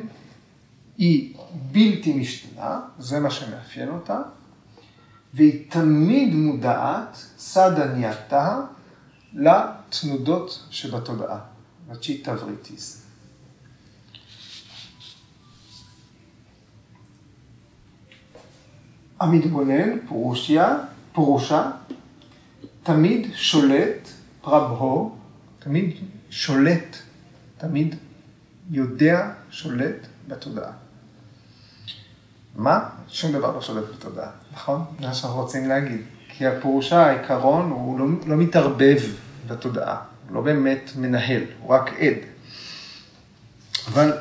היא 0.98 1.36
בלתי 1.72 2.14
משתנה, 2.14 2.80
זה 3.00 3.20
מה 3.20 3.32
שמאפיין 3.32 3.90
אותה, 3.90 4.22
והיא 5.34 5.72
תמיד 5.72 6.34
מודעת, 6.34 7.18
סדנייתה, 7.38 8.62
לתנודות 9.34 10.66
שבתודעה, 10.70 11.51
לצ'יטה 11.92 12.36
וריטיס. 12.40 13.06
המתבונן, 19.20 20.08
פורושיה, 20.08 20.78
פורושה, 21.14 21.72
תמיד 22.84 23.28
שולט, 23.34 24.10
פרבהו, 24.42 25.16
תמיד 25.60 25.96
שולט, 26.30 26.98
תמיד 27.58 27.96
יודע, 28.70 29.32
שולט 29.50 30.08
בתודעה. 30.28 30.72
מה? 32.56 32.90
שום 33.08 33.32
דבר 33.32 33.56
לא 33.56 33.62
שולט 33.62 33.84
בתודעה, 33.96 34.32
נכון? 34.54 34.84
זה 35.00 35.08
מה 35.08 35.14
שאנחנו 35.14 35.42
רוצים 35.42 35.68
להגיד. 35.70 36.02
כי 36.30 36.48
הפירושה, 36.48 37.06
העיקרון, 37.06 37.70
הוא 37.70 38.00
לא, 38.00 38.06
לא 38.28 38.38
מתערבב 38.38 39.00
בתודעה, 39.48 40.02
הוא 40.32 40.36
לא 40.36 40.42
באמת 40.42 40.92
מנהל, 40.96 41.44
הוא 41.62 41.74
רק 41.76 41.94
עד. 42.00 42.18
אבל 43.88 44.18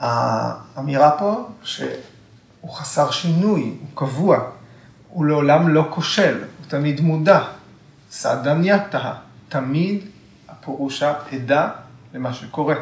האמירה 0.00 1.18
פה 1.18 1.48
שהוא 1.62 2.72
חסר 2.72 3.10
שינוי, 3.10 3.60
הוא 3.62 3.88
קבוע, 3.94 4.50
הוא 5.08 5.26
לעולם 5.26 5.68
לא 5.68 5.88
כושל, 5.90 6.38
הוא 6.38 6.66
תמיד 6.68 7.00
מודע. 7.00 7.44
סעדנייתה, 8.10 9.14
תמיד 9.48 10.04
הפירושה 10.48 11.14
עדה 11.30 11.70
למה 12.14 12.34
שקורה. 12.34 12.74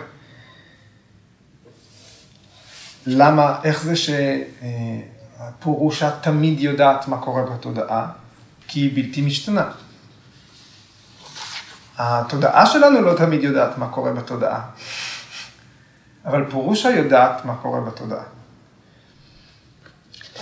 למה, 3.06 3.60
איך 3.64 3.82
זה 3.82 3.94
שהפירושה 5.36 6.10
תמיד 6.20 6.60
יודעת 6.60 7.08
מה 7.08 7.18
קורה 7.18 7.42
בתודעה? 7.42 8.10
כי 8.68 8.80
היא 8.80 8.90
בלתי 8.94 9.22
משתנה. 9.22 9.70
התודעה 12.02 12.66
שלנו 12.66 13.00
לא 13.00 13.14
תמיד 13.14 13.42
יודעת 13.42 13.78
מה 13.78 13.88
קורה 13.88 14.12
בתודעה, 14.12 14.60
אבל 16.24 16.50
פירושה 16.50 16.90
יודעת 16.90 17.44
מה 17.44 17.54
קורה 17.54 17.80
בתודעה. 17.80 18.22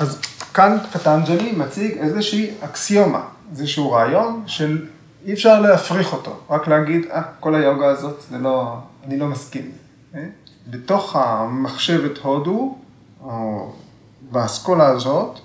אז 0.00 0.20
כאן 0.54 0.78
פטנג'לי 0.92 1.52
מציג 1.52 1.98
איזושהי 1.98 2.50
אקסיומה, 2.60 3.22
איזשהו 3.50 3.92
רעיון 3.92 4.42
של 4.46 4.86
אי 5.24 5.32
אפשר 5.32 5.60
להפריך 5.60 6.12
אותו, 6.12 6.40
רק 6.50 6.68
להגיד, 6.68 7.06
אה, 7.10 7.22
כל 7.40 7.54
היוגה 7.54 7.86
הזאת, 7.86 8.22
זה 8.30 8.38
לא, 8.38 8.78
אני 9.06 9.18
לא 9.18 9.26
מסכים. 9.26 9.70
אה? 10.14 10.24
בתוך 10.66 11.16
המחשבת 11.16 12.18
הודו, 12.18 12.78
או 13.20 13.72
באסכולה 14.30 14.86
הזאת, 14.86 15.38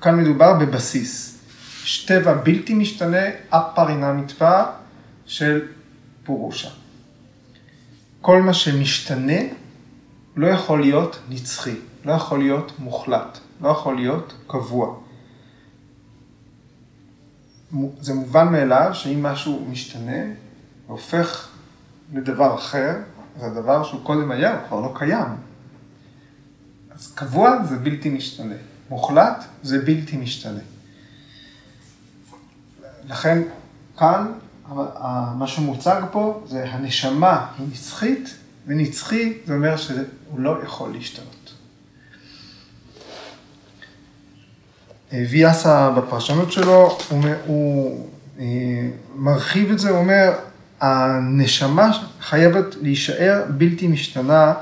כאן 0.00 0.16
מדובר 0.16 0.52
בבסיס. 0.54 1.38
יש 1.84 2.06
טבע 2.06 2.34
בלתי 2.34 2.74
משתנה, 2.74 3.26
אפרינמיתווה 3.50 4.66
של 5.26 5.68
פורושה. 6.24 6.70
כל 8.20 8.42
מה 8.42 8.54
שמשתנה 8.54 9.40
לא 10.36 10.46
יכול 10.46 10.80
להיות 10.80 11.18
נצחי, 11.28 11.76
לא 12.04 12.12
יכול 12.12 12.38
להיות 12.38 12.72
מוחלט, 12.78 13.38
לא 13.60 13.68
יכול 13.68 13.96
להיות 13.96 14.34
קבוע. 14.46 14.96
זה 18.00 18.14
מובן 18.14 18.52
מאליו 18.52 18.90
שאם 18.92 19.22
משהו 19.22 19.66
משתנה 19.70 20.22
והופך 20.86 21.48
לדבר 22.12 22.54
אחר, 22.54 22.96
אז 23.36 23.42
הדבר 23.42 23.84
שהוא 23.84 24.04
קודם 24.04 24.30
היה, 24.30 24.60
הוא 24.60 24.68
כבר 24.68 24.80
לא 24.80 24.92
קיים. 24.94 25.36
אז 26.90 27.12
קבוע 27.14 27.64
זה 27.64 27.76
בלתי 27.76 28.10
משתנה, 28.10 28.54
מוחלט 28.90 29.44
זה 29.62 29.78
בלתי 29.78 30.16
משתנה. 30.16 30.60
לכן 33.08 33.42
כאן 33.98 34.32
מה 35.34 35.46
שמוצג 35.46 36.02
פה 36.12 36.42
זה 36.46 36.64
הנשמה 36.70 37.46
היא 37.58 37.66
נצחית, 37.72 38.34
ונצחי 38.66 39.32
זה 39.46 39.54
אומר 39.54 39.76
שהוא 39.76 40.04
לא 40.36 40.56
יכול 40.64 40.92
להשתנות. 40.92 41.54
ויאסה 45.12 45.90
בפרשנות 45.90 46.52
שלו, 46.52 46.98
הוא, 47.10 47.22
הוא 47.46 48.08
אה, 48.38 48.44
מרחיב 49.14 49.70
את 49.70 49.78
זה, 49.78 49.90
הוא 49.90 49.98
אומר, 49.98 50.32
הנשמה 50.80 51.90
חייבת 52.20 52.74
להישאר 52.82 53.44
בלתי 53.48 53.86
משתנה 53.88 54.54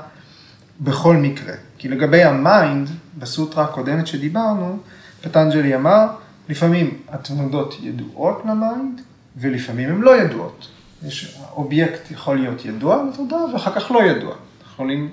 בכל 0.81 1.15
מקרה. 1.17 1.53
כי 1.77 1.89
לגבי 1.89 2.23
ה 2.23 2.34
mind, 2.34 2.89
בסוטרה 3.17 3.63
הקודמת 3.63 4.07
שדיברנו, 4.07 4.77
פטנג'לי 5.21 5.75
אמר, 5.75 6.07
לפעמים 6.49 6.97
התנודות 7.09 7.77
ידועות 7.81 8.41
ל 8.45 8.54
mind, 8.54 9.01
ולפעמים 9.37 9.89
הן 9.89 10.01
לא 10.01 10.21
ידועות. 10.21 10.67
יש, 11.03 11.39
אובייקט 11.51 12.11
יכול 12.11 12.37
להיות 12.37 12.65
ידוע 12.65 13.05
בתודעה, 13.13 13.53
ואחר 13.53 13.79
כך 13.79 13.91
לא 13.91 14.03
ידוע. 14.03 14.35
יכולים, 14.73 15.09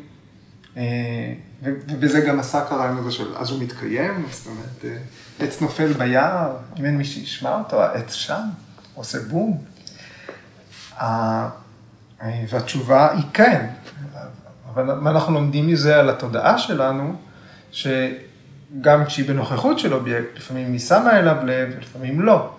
אה, 0.76 1.32
ובזה 1.62 2.20
גם 2.20 2.40
עסק 2.40 2.64
הרעיון 2.70 2.98
הזה 2.98 3.12
של 3.12 3.36
אז 3.36 3.50
הוא 3.50 3.62
מתקיים, 3.62 4.26
זאת 4.30 4.46
אומרת, 4.46 4.84
אה, 4.84 4.96
עץ 5.46 5.60
נופל 5.60 5.92
ביער, 5.92 6.56
אם 6.78 6.84
אין 6.84 6.96
מי 6.96 7.04
שישמע 7.04 7.58
אותו, 7.58 7.82
העץ 7.82 8.12
שם, 8.12 8.42
עושה 8.94 9.18
בום. 9.28 9.58
והתשובה 12.48 13.12
היא 13.12 13.24
כן, 13.32 13.66
אבל 14.74 14.94
מה 14.94 15.10
אנחנו 15.10 15.34
לומדים 15.34 15.66
מזה 15.66 15.96
על 15.96 16.10
התודעה 16.10 16.58
שלנו, 16.58 17.14
שגם 17.72 19.04
כשהיא 19.06 19.28
בנוכחות 19.28 19.78
של 19.78 19.94
אובייקט, 19.94 20.36
לפעמים 20.36 20.72
היא 20.72 20.80
שמה 20.80 21.18
אליו 21.18 21.36
לב, 21.44 21.68
לפעמים 21.80 22.20
לא. 22.20 22.50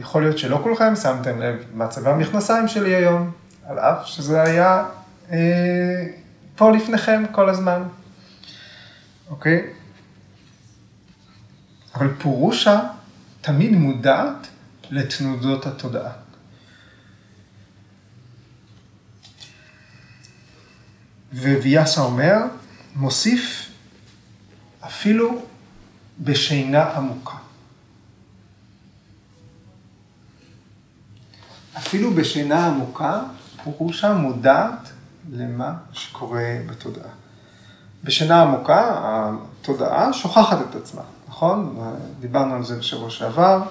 יכול 0.00 0.22
להיות 0.22 0.38
שלא 0.38 0.60
כולכם 0.62 0.96
שמתם 0.96 1.40
לב 1.40 1.64
מה 1.74 1.88
צבע 1.88 2.10
המכנסיים 2.10 2.68
שלי 2.68 2.94
היום, 2.94 3.30
על 3.66 3.78
אף 3.78 4.06
שזה 4.06 4.42
היה 4.42 4.84
אה, 5.30 6.06
פה 6.56 6.70
לפניכם 6.70 7.24
כל 7.32 7.48
הזמן. 7.48 7.82
אוקיי? 9.30 9.66
אבל 11.94 12.14
פורושה 12.18 12.80
תמיד 13.40 13.72
מודעת 13.72 14.46
לתנודות 14.90 15.66
התודעה. 15.66 16.12
וויאסה 21.32 22.00
אומר, 22.00 22.36
מוסיף 22.96 23.70
אפילו 24.86 25.42
בשינה 26.18 26.84
עמוקה. 26.96 27.45
אפילו 31.78 32.14
בשינה 32.14 32.66
עמוקה, 32.66 33.20
פורושה 33.64 34.12
מודעת 34.14 34.90
למה 35.32 35.72
שקורה 35.92 36.56
בתודעה. 36.66 37.08
בשינה 38.04 38.42
עמוקה, 38.42 38.92
התודעה 38.94 40.12
שוכחת 40.12 40.58
את 40.70 40.76
עצמה, 40.76 41.02
נכון? 41.28 41.78
דיברנו 42.20 42.54
על 42.54 42.64
זה 42.64 42.76
בשבוע 42.76 43.10
שעבר. 43.10 43.62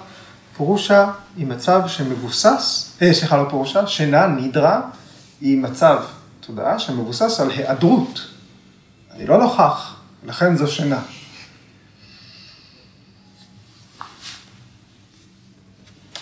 פורושה 0.56 1.10
היא 1.36 1.46
מצב 1.46 1.82
שמבוסס, 1.86 2.92
אה, 3.02 3.14
סליחה, 3.14 3.36
לא 3.36 3.46
פורושה, 3.50 3.86
שינה, 3.86 4.26
נידרה, 4.26 4.80
היא 5.40 5.58
מצב 5.58 6.02
תודעה 6.40 6.78
שמבוסס 6.78 7.40
על 7.40 7.50
היעדרות. 7.50 8.20
אני 9.14 9.26
לא 9.26 9.38
נוכח, 9.38 9.96
לכן 10.26 10.56
זו 10.56 10.66
שינה. 10.66 11.00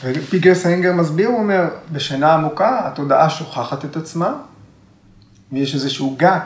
ו 0.03 0.19
BKS 0.19 0.67
איינגר 0.67 0.93
מסביר, 0.93 1.29
הוא 1.29 1.39
אומר, 1.39 1.65
בשינה 1.93 2.35
עמוקה 2.35 2.89
התודעה 2.89 3.31
שוכחת 3.31 3.85
את 3.85 3.97
עצמה, 3.97 4.35
ויש 5.53 5.75
איזשהו 5.75 6.17
gap, 6.17 6.43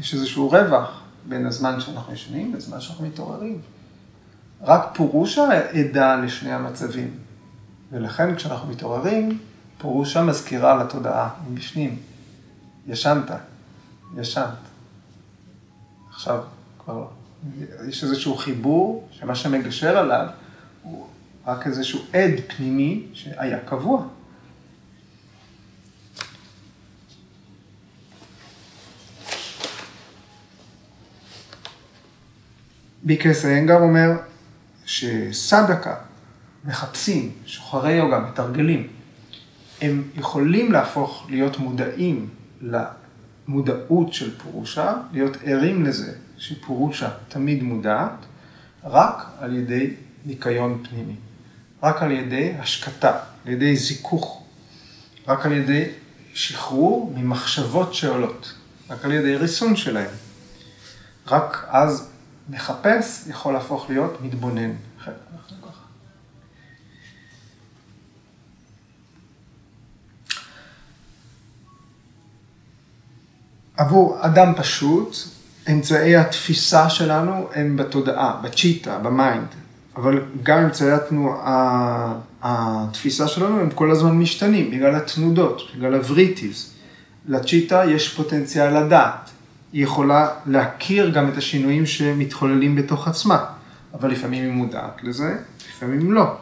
יש 0.00 0.14
איזשהו 0.14 0.50
רווח 0.50 1.00
בין 1.28 1.46
הזמן 1.46 1.80
שאנחנו 1.80 2.12
ישנים 2.12 2.54
לזמן 2.54 2.80
שאנחנו 2.80 3.06
מתעוררים. 3.06 3.60
רק 4.62 4.90
פורושה 4.94 5.42
עדה 5.52 6.16
לשני 6.16 6.52
המצבים, 6.52 7.10
ולכן 7.92 8.34
כשאנחנו 8.34 8.68
מתעוררים, 8.68 9.38
פורושה 9.78 10.22
מזכירה 10.22 10.84
לתודעה 10.84 11.28
מבפנים. 11.50 11.98
ישנת, 12.86 13.30
ישנת. 14.16 14.54
עכשיו 16.10 16.40
כבר 16.84 17.06
יש 17.88 18.04
איזשהו 18.04 18.36
חיבור 18.36 19.08
שמה 19.10 19.34
שמגשר 19.34 19.98
עליו 19.98 20.26
רק 21.48 21.66
איזשהו 21.66 22.00
עד 22.12 22.30
פנימי 22.46 23.06
שהיה 23.12 23.58
קבוע. 23.58 24.06
ביקס 33.02 33.44
איינגר 33.44 33.80
אומר 33.80 34.10
שסדקה, 34.84 35.94
מחפשים, 36.64 37.32
שוחרי 37.46 37.92
יוגה, 37.92 38.18
מתרגלים, 38.18 38.86
הם 39.80 40.02
יכולים 40.14 40.72
להפוך 40.72 41.26
להיות 41.30 41.58
מודעים 41.58 42.28
למודעות 42.60 44.12
של 44.12 44.38
פורושה, 44.38 44.94
להיות 45.12 45.36
ערים 45.44 45.84
לזה 45.84 46.12
שפורושה 46.38 47.10
תמיד 47.28 47.62
מודעת, 47.62 48.26
רק 48.84 49.26
על 49.38 49.56
ידי 49.56 49.94
ניקיון 50.26 50.84
פנימי, 50.88 51.14
רק 51.82 52.02
על 52.02 52.10
ידי 52.10 52.54
השקטה, 52.58 53.18
על 53.46 53.52
ידי 53.52 53.76
זיכוך, 53.76 54.42
רק 55.28 55.46
על 55.46 55.52
ידי 55.52 55.84
שחרור 56.34 57.12
ממחשבות 57.16 57.94
שעולות, 57.94 58.54
רק 58.90 59.04
על 59.04 59.12
ידי 59.12 59.36
ריסון 59.36 59.76
שלהם. 59.76 60.10
רק 61.26 61.64
אז 61.68 62.10
מחפש 62.48 63.24
יכול 63.26 63.52
להפוך 63.52 63.90
להיות 63.90 64.22
מתבונן. 64.22 64.72
עבור 73.76 74.18
אדם 74.20 74.52
פשוט, 74.56 75.16
אמצעי 75.70 76.16
התפיסה 76.16 76.90
שלנו 76.90 77.48
הם 77.54 77.76
בתודעה, 77.76 78.40
בצ'יטה, 78.42 78.98
ב 78.98 79.06
mind, 79.06 79.48
אבל 79.98 80.22
גם 80.42 80.58
אמצעי 80.58 80.90
התנועה, 80.92 82.14
התפיסה 82.42 83.28
שלנו 83.28 83.60
הם 83.60 83.70
כל 83.70 83.90
הזמן 83.90 84.18
משתנים, 84.18 84.70
בגלל 84.70 84.94
התנודות, 84.94 85.62
בגלל 85.76 85.94
הווריטיז. 85.94 86.72
לצ'יטה 87.26 87.82
יש 87.84 88.14
פוטנציאל 88.14 88.84
לדעת, 88.84 89.30
היא 89.72 89.84
יכולה 89.84 90.28
להכיר 90.46 91.10
גם 91.10 91.28
את 91.28 91.36
השינויים 91.36 91.86
שמתחוללים 91.86 92.76
בתוך 92.76 93.08
עצמה, 93.08 93.44
אבל 93.94 94.10
לפעמים 94.10 94.44
היא 94.44 94.52
מודעת 94.52 95.00
לזה, 95.02 95.36
לפעמים 95.68 96.12
לא. 96.12 96.36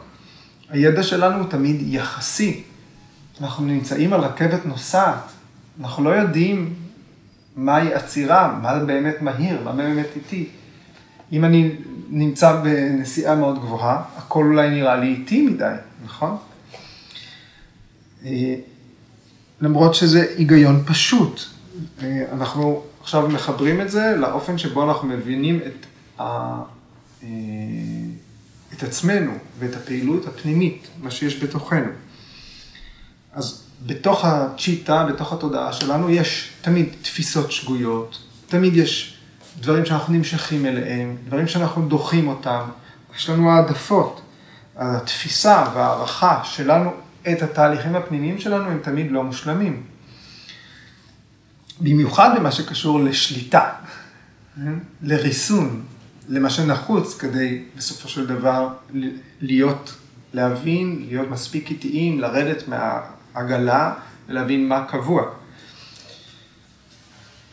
הידע 0.71 1.03
שלנו 1.03 1.38
הוא 1.38 1.51
תמיד 1.51 1.77
יחסי. 1.81 2.62
אנחנו 3.40 3.66
נמצאים 3.66 4.12
על 4.12 4.21
רכבת 4.21 4.66
נוסעת, 4.66 5.31
אנחנו 5.81 6.05
לא 6.05 6.11
יודעים 6.11 6.75
מהי 7.57 7.95
עצירה, 7.95 8.59
מה 8.62 8.79
באמת 8.79 9.23
מהיר, 9.23 9.61
מה 9.64 9.73
באמת 9.73 10.07
איטי. 10.16 10.49
אם 11.33 11.45
אני 11.45 11.71
נמצא 12.11 12.61
בנסיעה 12.62 13.37
מאוד 13.37 13.59
גבוהה, 13.59 14.03
הכל 14.17 14.45
אולי 14.45 14.71
נראה 14.71 14.97
לי 14.97 15.07
איטי 15.07 15.43
מדי, 15.43 15.75
נכון? 16.05 16.37
אה, 18.25 18.55
למרות 19.61 19.95
שזה 19.95 20.27
היגיון 20.37 20.83
פשוט. 20.87 21.41
אה, 22.03 22.25
אנחנו 22.33 22.83
עכשיו 23.01 23.29
מחברים 23.29 23.81
את 23.81 23.91
זה 23.91 24.17
לאופן 24.17 24.59
שבו 24.59 24.91
אנחנו 24.91 25.09
מבינים 25.09 25.61
את, 25.67 25.87
ה... 26.21 26.25
אה, 27.23 27.29
את 28.73 28.83
עצמנו 28.83 29.33
ואת 29.59 29.77
הפעילות 29.77 30.27
הפנימית, 30.27 30.89
מה 31.03 31.11
שיש 31.11 31.43
בתוכנו. 31.43 31.91
אז 33.33 33.62
בתוך 33.87 34.25
הצ'יטה, 34.25 35.05
בתוך 35.05 35.33
התודעה 35.33 35.73
שלנו, 35.73 36.11
יש 36.11 36.53
תמיד 36.62 36.89
תפיסות 37.03 37.53
שגויות, 37.53 38.19
תמיד 38.49 38.77
יש 38.77 39.15
דברים 39.61 39.85
שאנחנו 39.85 40.14
נמשכים 40.14 40.66
אליהם, 40.66 41.16
דברים 41.27 41.49
שאנחנו 41.49 41.88
דוחים 41.88 42.29
אותם, 42.29 42.61
יש 43.16 43.31
לנו 43.31 43.51
העדפות. 43.51 44.21
התפיסה 44.77 45.64
והערכה 45.75 46.40
שלנו 46.45 46.90
את 47.33 47.42
התהליכים 47.42 47.97
הפנימיים 47.97 48.38
שלנו 48.38 48.71
הם 48.71 48.79
תמיד 48.83 49.11
לא 49.11 49.25
מושלמים. 49.25 49.83
במיוחד 51.81 52.31
במה 52.37 52.53
שקשור 52.53 53.01
לשליטה, 53.01 53.71
לריסון, 55.03 55.85
למה 56.29 56.51
שנחוץ 56.51 57.19
כדי 57.19 57.62
בסופו 57.77 58.09
של 58.09 58.27
דבר 58.27 58.69
להיות, 59.40 59.95
להבין, 60.35 61.07
להיות 61.09 61.31
מספיק 61.31 61.71
איטיים, 61.71 62.21
לרדת 62.21 62.69
מה... 62.69 63.01
עגלה 63.37 63.95
ולהבין 64.29 64.69
מה 64.69 64.85
קבוע. 64.88 65.23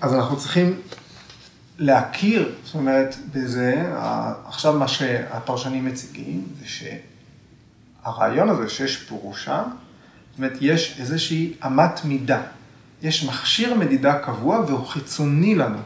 אז 0.01 0.13
אנחנו 0.13 0.37
צריכים 0.37 0.81
להכיר, 1.83 2.55
זאת 2.63 2.75
אומרת, 2.75 3.15
בזה, 3.33 3.93
עכשיו 4.45 4.73
מה 4.73 4.87
שהפרשנים 4.87 5.85
מציגים, 5.85 6.47
זה 6.59 6.65
שהרעיון 8.03 8.49
הזה 8.49 8.69
שיש 8.69 8.97
פורושה, 8.97 9.63
זאת 10.29 10.37
אומרת, 10.37 10.57
יש 10.61 10.95
איזושהי 10.99 11.53
אמת 11.65 12.05
מידה. 12.05 12.41
יש 13.01 13.23
מכשיר 13.23 13.75
מדידה 13.75 14.19
קבוע 14.19 14.59
והוא 14.59 14.87
חיצוני 14.87 15.55
לנו. 15.55 15.77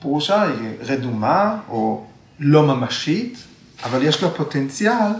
פורושה 0.00 0.42
היא 0.42 0.68
רדומה 0.80 1.60
או 1.68 2.06
לא 2.38 2.76
ממשית, 2.76 3.38
אבל 3.84 4.02
יש 4.02 4.22
לה 4.22 4.30
פוטנציאל 4.30 5.12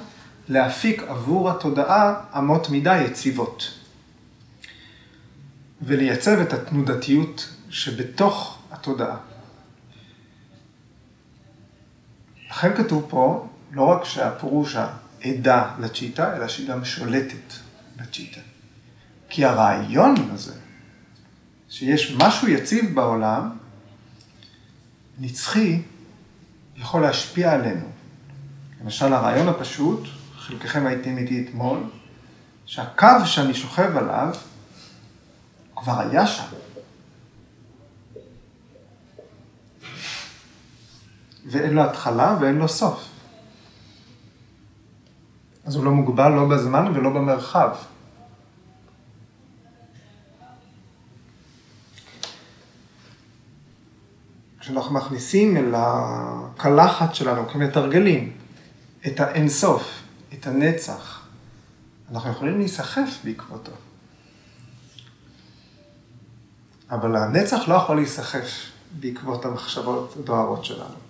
להפיק 0.48 1.02
עבור 1.02 1.50
התודעה 1.50 2.14
אמות 2.38 2.70
מידה 2.70 2.96
יציבות. 2.96 3.70
ולייצב 5.82 6.38
את 6.38 6.52
התנודתיות 6.52 7.48
שבתוך 7.70 8.57
התודעה. 8.70 9.16
לכן 12.50 12.76
כתוב 12.76 13.06
פה, 13.08 13.48
לא 13.72 13.82
רק 13.82 14.04
שהפורושה 14.04 14.88
עדה 15.24 15.74
לצ'יטה, 15.78 16.36
אלא 16.36 16.48
שהיא 16.48 16.68
גם 16.68 16.84
שולטת 16.84 17.52
לצ'יטה. 18.00 18.40
כי 19.28 19.44
הרעיון 19.44 20.14
הזה, 20.32 20.54
שיש 21.68 22.16
משהו 22.18 22.48
יציב 22.48 22.94
בעולם, 22.94 23.56
נצחי, 25.18 25.82
יכול 26.76 27.02
להשפיע 27.02 27.52
עלינו. 27.52 27.86
למשל, 28.82 29.12
הרעיון 29.12 29.48
הפשוט 29.48 30.08
חלקכם 30.36 30.86
הייתם 30.86 31.18
איתי 31.18 31.44
אתמול, 31.48 31.78
שהקו 32.66 33.26
שאני 33.26 33.54
שוכב 33.54 33.96
עליו 33.96 34.34
כבר 35.76 36.00
היה 36.00 36.26
שם. 36.26 36.44
ואין 41.48 41.72
לו 41.72 41.82
התחלה 41.82 42.36
ואין 42.40 42.54
לו 42.54 42.68
סוף. 42.68 43.08
אז 45.64 45.76
הוא 45.76 45.84
לא 45.84 45.90
מוגבל 45.90 46.28
לא 46.28 46.48
בזמן 46.48 46.92
ולא 46.94 47.10
במרחב. 47.10 47.74
כשאנחנו 54.60 54.94
מכניסים 54.94 55.56
אל 55.56 55.74
הקלחת 55.76 57.14
שלנו 57.14 57.48
כמתרגלים 57.48 58.32
את 59.06 59.20
האינסוף, 59.20 60.02
את 60.34 60.46
הנצח, 60.46 61.26
אנחנו 62.12 62.30
יכולים 62.30 62.58
להיסחף 62.58 63.18
בעקבותו. 63.24 63.72
אבל 66.90 67.16
הנצח 67.16 67.68
לא 67.68 67.74
יכול 67.74 67.96
להיסחף 67.96 68.48
בעקבות 69.00 69.44
המחשבות 69.44 70.14
הדוהרות 70.16 70.64
שלנו. 70.64 71.07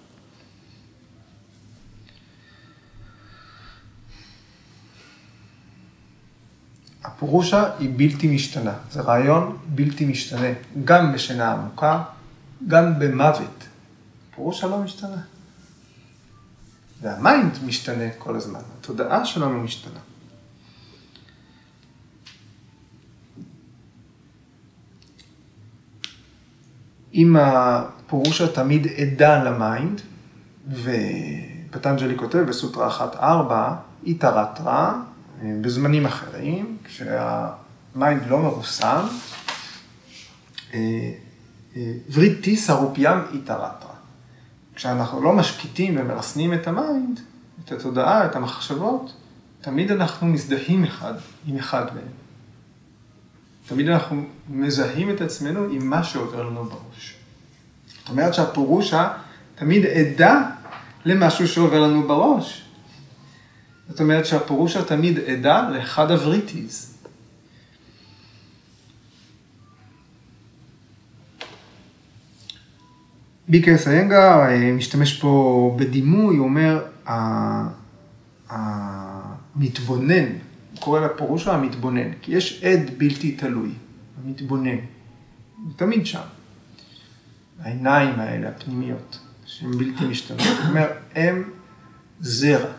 הפורושה 7.08 7.70
היא 7.78 7.90
בלתי 7.96 8.34
משתנה, 8.34 8.72
זה 8.90 9.00
רעיון 9.00 9.56
בלתי 9.66 10.04
משתנה, 10.04 10.48
גם 10.84 11.12
בשינה 11.12 11.52
עמוקה, 11.52 12.02
גם 12.68 12.98
במוות. 12.98 13.64
פורושה 14.34 14.66
לא 14.66 14.78
משתנה. 14.78 15.16
וה 17.02 17.21
mind 17.21 17.58
משתנה 17.66 18.04
כל 18.18 18.36
הזמן, 18.36 18.60
התודעה 18.80 19.24
שלנו 19.24 19.60
משתנה. 19.60 19.98
אם 27.14 27.36
הפורושה 27.36 28.52
תמיד 28.52 28.86
עדה 28.86 29.44
ל 29.44 29.53
mind, 29.53 30.00
ופטנג'לי 30.68 32.18
כותב 32.18 32.38
בסוטרה 32.38 33.12
1-4, 33.14 34.06
איתרטרה, 34.06 35.02
בזמנים 35.42 36.06
אחרים, 36.06 36.76
כשה 36.84 37.61
mind 37.61 38.22
לא 38.28 38.38
מרוסן, 38.38 39.06
וריטי 42.12 42.56
סרופיאם 42.56 43.18
איתרטרה. 43.32 43.94
כשאנחנו 44.74 45.22
לא 45.22 45.32
משקיטים 45.32 45.94
ומרסנים 45.98 46.54
את 46.54 46.66
ה 46.66 46.75
mind, 46.75 47.20
את 47.64 47.72
התודעה, 47.72 48.26
את 48.26 48.36
המחשבות, 48.36 49.12
תמיד 49.60 49.90
אנחנו 49.90 50.26
מזדהים 50.26 50.84
אחד 50.84 51.14
עם 51.46 51.56
אחד 51.56 51.84
מהם. 51.94 52.12
תמיד 53.68 53.88
אנחנו 53.88 54.24
מזהים 54.48 55.10
את 55.10 55.20
עצמנו 55.20 55.64
עם 55.64 55.90
מה 55.90 56.04
שעובר 56.04 56.42
לנו 56.42 56.64
בראש. 56.64 57.14
זאת 57.98 58.08
אומרת 58.08 58.34
שהפורושה 58.34 59.12
תמיד 59.54 59.86
עדה 59.86 60.50
למשהו 61.04 61.48
שעובר 61.48 61.80
לנו 61.80 62.08
בראש. 62.08 62.67
זאת 63.88 64.00
אומרת 64.00 64.26
שהפורושה 64.26 64.84
תמיד 64.84 65.18
עדה 65.18 65.70
לאחד 65.70 66.10
הווריטיז. 66.10 66.94
ביקרס 73.48 73.88
איינגר 73.88 74.40
אה, 74.40 74.72
משתמש 74.72 75.20
פה 75.20 75.76
בדימוי, 75.78 76.36
הוא 76.36 76.46
אומר, 76.46 76.84
המתבונן, 78.48 80.24
הוא 80.24 80.80
קורא 80.80 81.00
לפירושה 81.00 81.54
המתבונן, 81.54 82.12
כי 82.22 82.32
יש 82.32 82.64
עד 82.64 82.90
בלתי 82.98 83.32
תלוי, 83.32 83.70
המתבונן, 84.24 84.76
הוא 85.56 85.72
תמיד 85.76 86.06
שם. 86.06 86.20
העיניים 87.60 88.20
האלה, 88.20 88.48
הפנימיות, 88.48 89.18
שהן 89.46 89.70
בלתי 89.78 90.04
משתנות, 90.04 90.40
זאת 90.40 90.68
אומרת, 90.68 90.92
הם 91.14 91.50
זרע, 92.20 92.72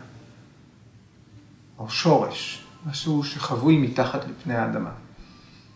או 1.80 1.88
שורש, 1.88 2.64
משהו 2.86 3.24
שחבוי 3.24 3.78
מתחת 3.78 4.20
לפני 4.28 4.54
האדמה. 4.54 4.90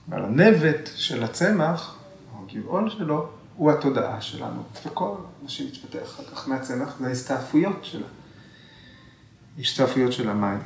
אבל 0.09 0.25
הנבט 0.25 0.91
של 0.97 1.25
הצמח, 1.25 1.97
או 2.35 2.45
הגבעול 2.49 2.91
שלו, 2.91 3.29
הוא 3.57 3.73
התודעה 3.73 4.21
שלנו, 4.21 4.63
וכל 4.87 5.15
מה 5.43 5.49
שמתפתח 5.49 6.03
אחר 6.05 6.23
כך 6.25 6.49
מהצמח 6.49 6.97
זה 7.01 7.09
ההסתעפויות 7.09 7.85
שלה, 7.85 8.07
ההסתעפויות 9.59 10.13
של 10.13 10.31
המים. 10.31 10.59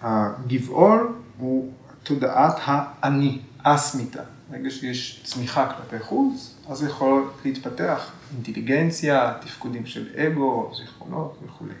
הגבעול 0.00 1.16
הוא 1.38 1.72
תודעת 2.02 2.56
האני, 2.64 3.40
אסמיתה. 3.62 4.22
ברגע 4.50 4.70
שיש 4.70 5.20
צמיחה 5.24 5.72
כלפי 5.72 6.04
חוץ, 6.04 6.54
אז 6.68 6.82
יכול 6.82 7.30
להתפתח 7.44 8.10
אינטליגנציה, 8.34 9.34
תפקודים 9.40 9.86
של 9.86 10.08
אגו, 10.16 10.72
זיכרונות 10.76 11.38
וכולי. 11.46 11.74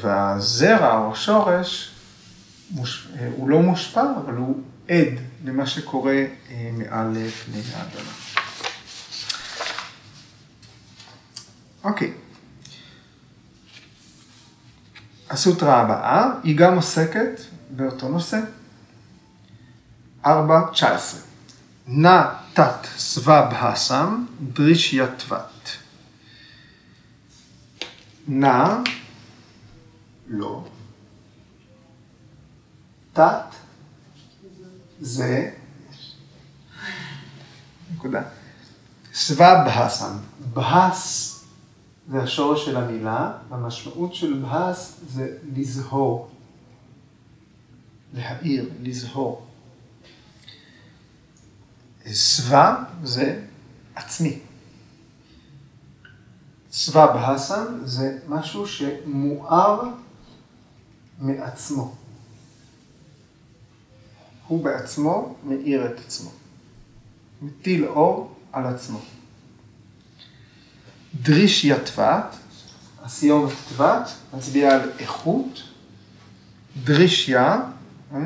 והזרע 0.00 0.98
או 0.98 1.12
השורש, 1.12 1.94
הוא 3.36 3.48
לא 3.48 3.62
מושפע, 3.62 4.02
אבל 4.24 4.34
הוא 4.34 4.62
עד 4.88 5.14
למה 5.44 5.66
שקורה 5.66 6.24
אה, 6.50 6.70
מעל 6.72 7.16
פני 7.28 7.62
האדמה. 7.74 8.10
אוקיי. 11.84 12.12
הסוטרה 15.30 15.80
הבאה, 15.80 16.30
היא 16.42 16.56
גם 16.56 16.76
עוסקת 16.76 17.40
באותו 17.70 18.08
נושא. 18.08 18.40
4.19 20.24 20.28
נא 21.86 22.22
תת 22.52 22.86
סבב 22.96 23.44
הסם 23.52 24.24
דרישייתוות. 24.40 25.76
נא, 28.28 28.64
לא, 30.30 30.64
תת 33.12 33.44
זה, 35.00 35.50
נקודה, 37.94 38.22
סבב 39.14 39.56
בהסם, 39.66 40.16
בהס 40.52 41.36
זה 42.10 42.22
השורש 42.22 42.64
של 42.64 42.76
המילה, 42.76 43.32
המשמעות 43.50 44.14
של 44.14 44.42
בהס 44.42 45.00
זה 45.08 45.36
לזהור, 45.56 46.30
להאיר, 48.14 48.70
לזהור. 48.82 49.46
סבא 52.12 52.84
זה 53.02 53.42
עצמי. 53.94 54.38
סבא 56.72 57.12
בהסם 57.12 57.64
זה 57.84 58.18
משהו 58.28 58.66
שמואר 58.66 59.82
מעצמו. 61.20 61.94
הוא 64.46 64.64
בעצמו 64.64 65.36
מאיר 65.44 65.86
את 65.86 65.98
עצמו. 65.98 66.30
מטיל 67.42 67.84
אור 67.84 68.34
על 68.52 68.66
עצמו. 68.66 68.98
דרישיה 71.22 71.84
טבעת, 71.84 72.36
הסיומת 73.02 73.52
טבעת, 73.68 74.10
מצביע 74.34 74.74
על 74.74 74.90
איכות. 74.98 75.62
דרישיה, 76.84 77.60
אה, 78.14 78.18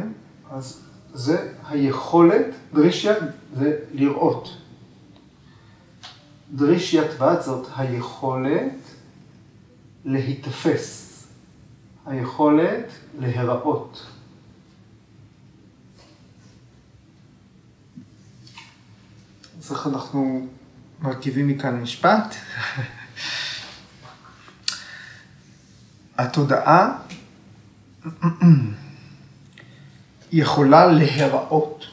אז 0.50 0.80
זה 1.14 1.52
היכולת, 1.68 2.46
דרישיה 2.74 3.14
זה 3.56 3.78
לראות. 3.92 4.56
דרישיה 6.54 7.08
טבעת 7.08 7.42
זאת 7.42 7.68
היכולת 7.76 8.72
להיתפס, 10.04 11.03
היכולת 12.06 12.92
להיראות. 13.18 14.06
אז 19.58 19.72
איך 19.72 19.86
אנחנו 19.86 20.46
מרכיבים 21.00 21.48
מכאן 21.48 21.80
משפט? 21.80 22.34
התודעה 26.18 26.98
יכולה 30.32 30.86
להיראות 30.86 31.84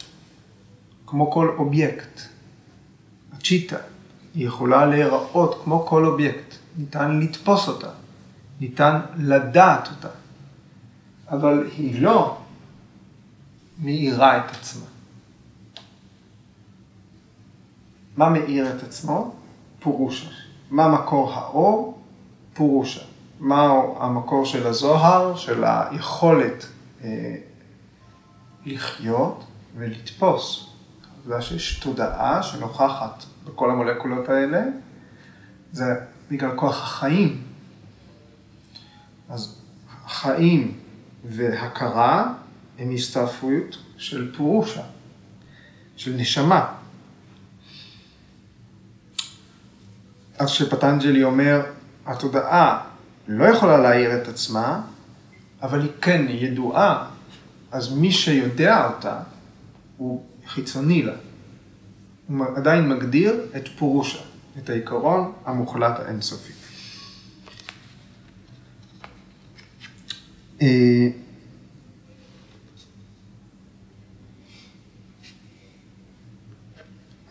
כמו 1.05 1.31
כל 1.31 1.55
אובייקט. 1.57 2.21
הצ'יטה 3.33 3.77
יכולה 4.35 4.85
להיראות 4.85 5.61
כמו 5.63 5.85
כל 5.85 6.05
אובייקט. 6.05 6.55
ניתן 6.77 7.19
לתפוס 7.19 7.67
אותה, 7.67 7.89
ניתן 8.61 8.99
לדעת 9.17 9.87
אותה, 9.87 10.07
אבל 11.29 11.69
היא 11.77 12.01
לא 12.01 12.37
מאירה 13.79 14.37
את 14.37 14.51
עצמה. 14.51 14.85
מה 18.17 18.29
מאיר 18.29 18.75
את 18.75 18.83
עצמו? 18.83 19.35
פורושה. 19.79 20.29
מה 20.69 20.87
מקור 20.87 21.33
האור? 21.33 22.01
פורושה. 22.53 23.01
מה 23.39 23.69
המקור 23.99 24.45
של 24.45 24.67
הזוהר, 24.67 25.35
של 25.35 25.63
היכולת 25.63 26.65
אה, 27.03 27.35
לחיות 28.65 29.43
ולתפוס. 29.77 30.69
העובדה 31.15 31.41
שיש 31.41 31.79
תודעה 31.79 32.43
שנוכחת 32.43 33.23
בכל 33.45 33.71
המולקולות 33.71 34.29
האלה, 34.29 34.63
זה 35.71 35.85
בגלל 36.31 36.55
כוח 36.55 36.83
החיים. 36.83 37.50
אז 39.31 39.55
החיים 40.05 40.77
והכרה 41.25 42.33
הם 42.79 42.91
הסתעפות 42.93 43.77
של 43.97 44.35
פורושה, 44.37 44.81
של 45.95 46.13
נשמה. 46.13 46.73
אז 50.37 50.49
שפטנג'לי 50.49 51.23
אומר, 51.23 51.61
התודעה 52.05 52.83
לא 53.27 53.45
יכולה 53.45 53.77
להעיר 53.77 54.21
את 54.21 54.27
עצמה, 54.27 54.81
אבל 55.61 55.81
היא 55.81 55.91
כן 56.01 56.25
ידועה, 56.29 57.09
אז 57.71 57.93
מי 57.93 58.11
שיודע 58.11 58.87
אותה 58.87 59.19
הוא 59.97 60.25
חיצוני 60.47 61.01
לה. 61.01 61.13
הוא 62.27 62.45
עדיין 62.55 62.89
מגדיר 62.89 63.45
את 63.57 63.67
פורושה, 63.67 64.19
את 64.57 64.69
העיקרון 64.69 65.33
המוחלט 65.45 65.99
האינסופי. 65.99 66.60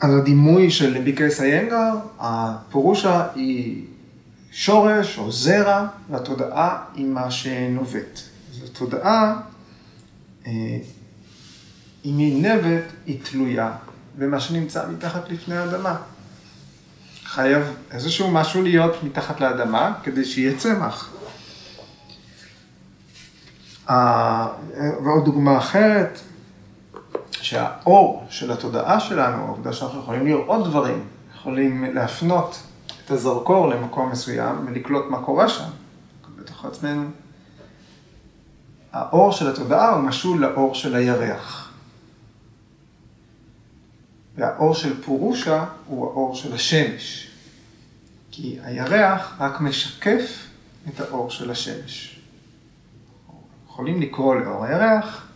אז 0.00 0.14
הדימוי 0.14 0.70
של 0.70 1.00
ביקייס 1.04 1.40
איינגר, 1.40 1.92
הפורושה 2.18 3.26
היא 3.34 3.84
שורש 4.50 5.18
או 5.18 5.32
זרע, 5.32 5.86
והתודעה 6.10 6.84
היא 6.94 7.06
מה 7.06 7.30
שנובט. 7.30 8.20
אז 8.52 8.70
התודעה, 8.70 9.40
אה, 10.46 10.52
אם 12.04 12.18
היא 12.18 12.42
נבט, 12.42 12.84
היא 13.06 13.18
תלויה 13.22 13.72
במה 14.18 14.40
שנמצא 14.40 14.88
מתחת 14.88 15.30
לפני 15.30 15.56
האדמה. 15.56 15.96
חייב 17.24 17.62
איזשהו 17.90 18.30
משהו 18.30 18.62
להיות 18.62 19.04
מתחת 19.04 19.40
לאדמה 19.40 19.92
כדי 20.02 20.24
שיהיה 20.24 20.56
צמח. 20.58 21.09
ועוד 25.04 25.24
דוגמה 25.24 25.58
אחרת, 25.58 26.20
שהאור 27.30 28.26
של 28.30 28.52
התודעה 28.52 29.00
שלנו, 29.00 29.44
העובדה 29.44 29.72
שאנחנו 29.72 30.00
יכולים 30.00 30.26
לראות 30.26 30.68
דברים, 30.68 31.04
יכולים 31.34 31.94
להפנות 31.94 32.62
את 33.04 33.10
הזרקור 33.10 33.68
למקום 33.68 34.10
מסוים 34.10 34.66
ולקלוט 34.66 35.04
מה 35.10 35.22
קורה 35.22 35.48
שם, 35.48 35.68
בתוך 36.36 36.64
עצמנו. 36.64 37.08
האור 38.92 39.32
של 39.32 39.50
התודעה 39.50 39.90
הוא 39.90 40.02
משול 40.02 40.40
לאור 40.40 40.74
של 40.74 40.94
הירח. 40.94 41.72
והאור 44.36 44.74
של 44.74 45.02
פורושה 45.02 45.64
הוא 45.86 46.06
האור 46.06 46.34
של 46.34 46.54
השמש. 46.54 47.30
כי 48.30 48.58
הירח 48.62 49.36
רק 49.40 49.60
משקף 49.60 50.46
את 50.88 51.00
האור 51.00 51.30
של 51.30 51.50
השמש. 51.50 52.19
יכולים 53.80 54.00
לקרוא 54.00 54.34
לאור 54.34 54.64
הירח, 54.64 55.28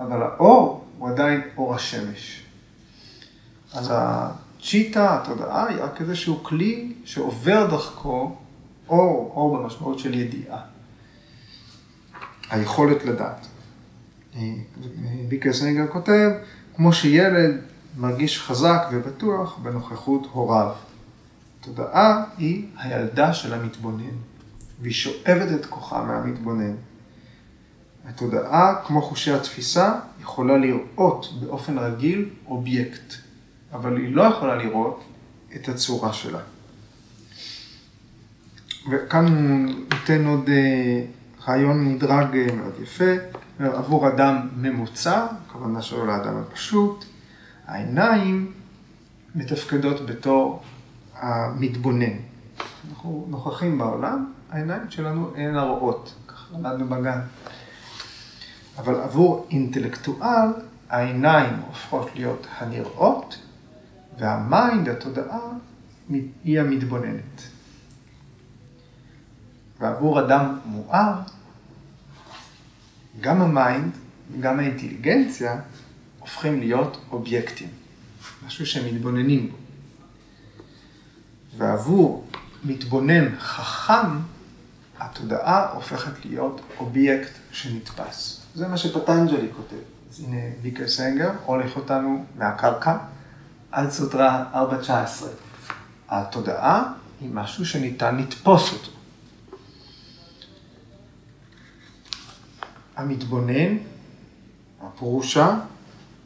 אבל 0.00 0.22
האור 0.22 0.84
הוא 0.98 1.08
עדיין 1.08 1.40
אור 1.56 1.74
השמש. 1.74 2.42
אז 3.72 3.92
הצ'יטה, 3.94 5.14
התודעה, 5.14 5.68
היא 5.68 5.78
רק 5.82 6.00
איזשהו 6.00 6.44
כלי 6.44 6.92
שעובר 7.04 7.66
דרכו 7.70 8.36
אור, 8.88 9.32
אור 9.34 9.58
במשמעות 9.58 9.98
של 9.98 10.14
ידיעה. 10.14 10.60
היכולת 12.50 13.04
לדעת. 13.04 13.46
ביקרסנגר 15.28 15.86
כותב, 15.92 16.30
כמו 16.76 16.92
שילד 16.92 17.60
מרגיש 17.96 18.40
חזק 18.40 18.88
ובטוח 18.92 19.58
בנוכחות 19.58 20.28
הוריו. 20.32 20.74
התודעה 21.60 22.24
היא 22.38 22.66
הילדה 22.76 23.32
של 23.32 23.54
המתבונן, 23.54 24.16
והיא 24.80 24.92
שואבת 24.92 25.60
את 25.60 25.66
כוחה 25.66 26.04
מהמתבונן. 26.04 26.74
התודעה, 28.08 28.74
כמו 28.86 29.02
חושי 29.02 29.32
התפיסה, 29.32 29.94
יכולה 30.20 30.58
לראות 30.58 31.32
באופן 31.40 31.78
רגיל 31.78 32.28
אובייקט, 32.46 33.14
אבל 33.72 33.96
היא 33.96 34.14
לא 34.14 34.22
יכולה 34.22 34.56
לראות 34.56 35.04
את 35.54 35.68
הצורה 35.68 36.12
שלה. 36.12 36.40
וכאן 38.90 39.26
הוא 39.26 39.74
נותן 39.92 40.26
עוד 40.26 40.48
אה, 40.48 41.04
רעיון 41.48 41.88
מדרג 41.88 42.36
אה, 42.36 42.46
מאוד 42.56 42.72
יפה, 42.82 43.12
עבור 43.58 44.08
אדם 44.08 44.48
ממוצע, 44.56 45.26
הכוונה 45.46 45.82
שלו 45.82 46.06
לאדם 46.06 46.36
הפשוט, 46.36 47.04
העיניים 47.66 48.52
מתפקדות 49.34 50.06
בתור 50.06 50.62
המתבונן. 51.14 52.16
אנחנו 52.90 53.26
נוכחים 53.28 53.78
בעולם, 53.78 54.32
העיניים 54.50 54.90
שלנו 54.90 55.30
הן 55.36 55.56
הרואות, 55.56 56.14
ככה 56.28 56.54
למדנו 56.54 56.88
בגן. 56.88 57.20
אבל 58.78 59.00
עבור 59.00 59.46
אינטלקטואל 59.50 60.48
העיניים 60.88 61.60
הופכות 61.66 62.10
להיות 62.14 62.46
הנראות, 62.58 63.38
והמיינד, 64.18 64.88
התודעה, 64.88 65.48
היא 66.44 66.60
המתבוננת. 66.60 67.42
ועבור 69.80 70.20
אדם 70.20 70.58
מואר, 70.64 71.20
גם 73.20 73.42
ה 73.42 73.52
mind 73.52 73.92
וגם 74.32 74.58
האינטליגנציה 74.58 75.60
הופכים 76.18 76.60
להיות 76.60 77.00
אובייקטים, 77.10 77.68
משהו 78.46 78.66
שמתבוננים 78.66 79.50
בו. 79.50 79.56
ועבור 81.56 82.26
מתבונן 82.64 83.38
חכם, 83.38 84.18
התודעה 85.00 85.72
הופכת 85.72 86.24
להיות 86.24 86.60
אובייקט 86.78 87.32
שנתפס. 87.50 88.40
זה 88.54 88.68
מה 88.68 88.76
שפטנג'לי 88.76 89.48
כותב. 89.56 89.76
אז 90.10 90.20
הנה 90.20 90.40
ויקר 90.62 90.88
סנגר 90.88 91.30
הולך 91.44 91.76
אותנו 91.76 92.24
מהקרקע 92.38 92.96
עד 93.72 93.90
סוטרה 93.90 94.44
4.19. 94.52 95.24
התודעה 96.08 96.92
היא 97.20 97.30
משהו 97.32 97.66
שניתן 97.66 98.16
לתפוס 98.16 98.72
אותו. 98.72 98.90
המתבונן, 102.96 103.76
הפרושה, 104.82 105.58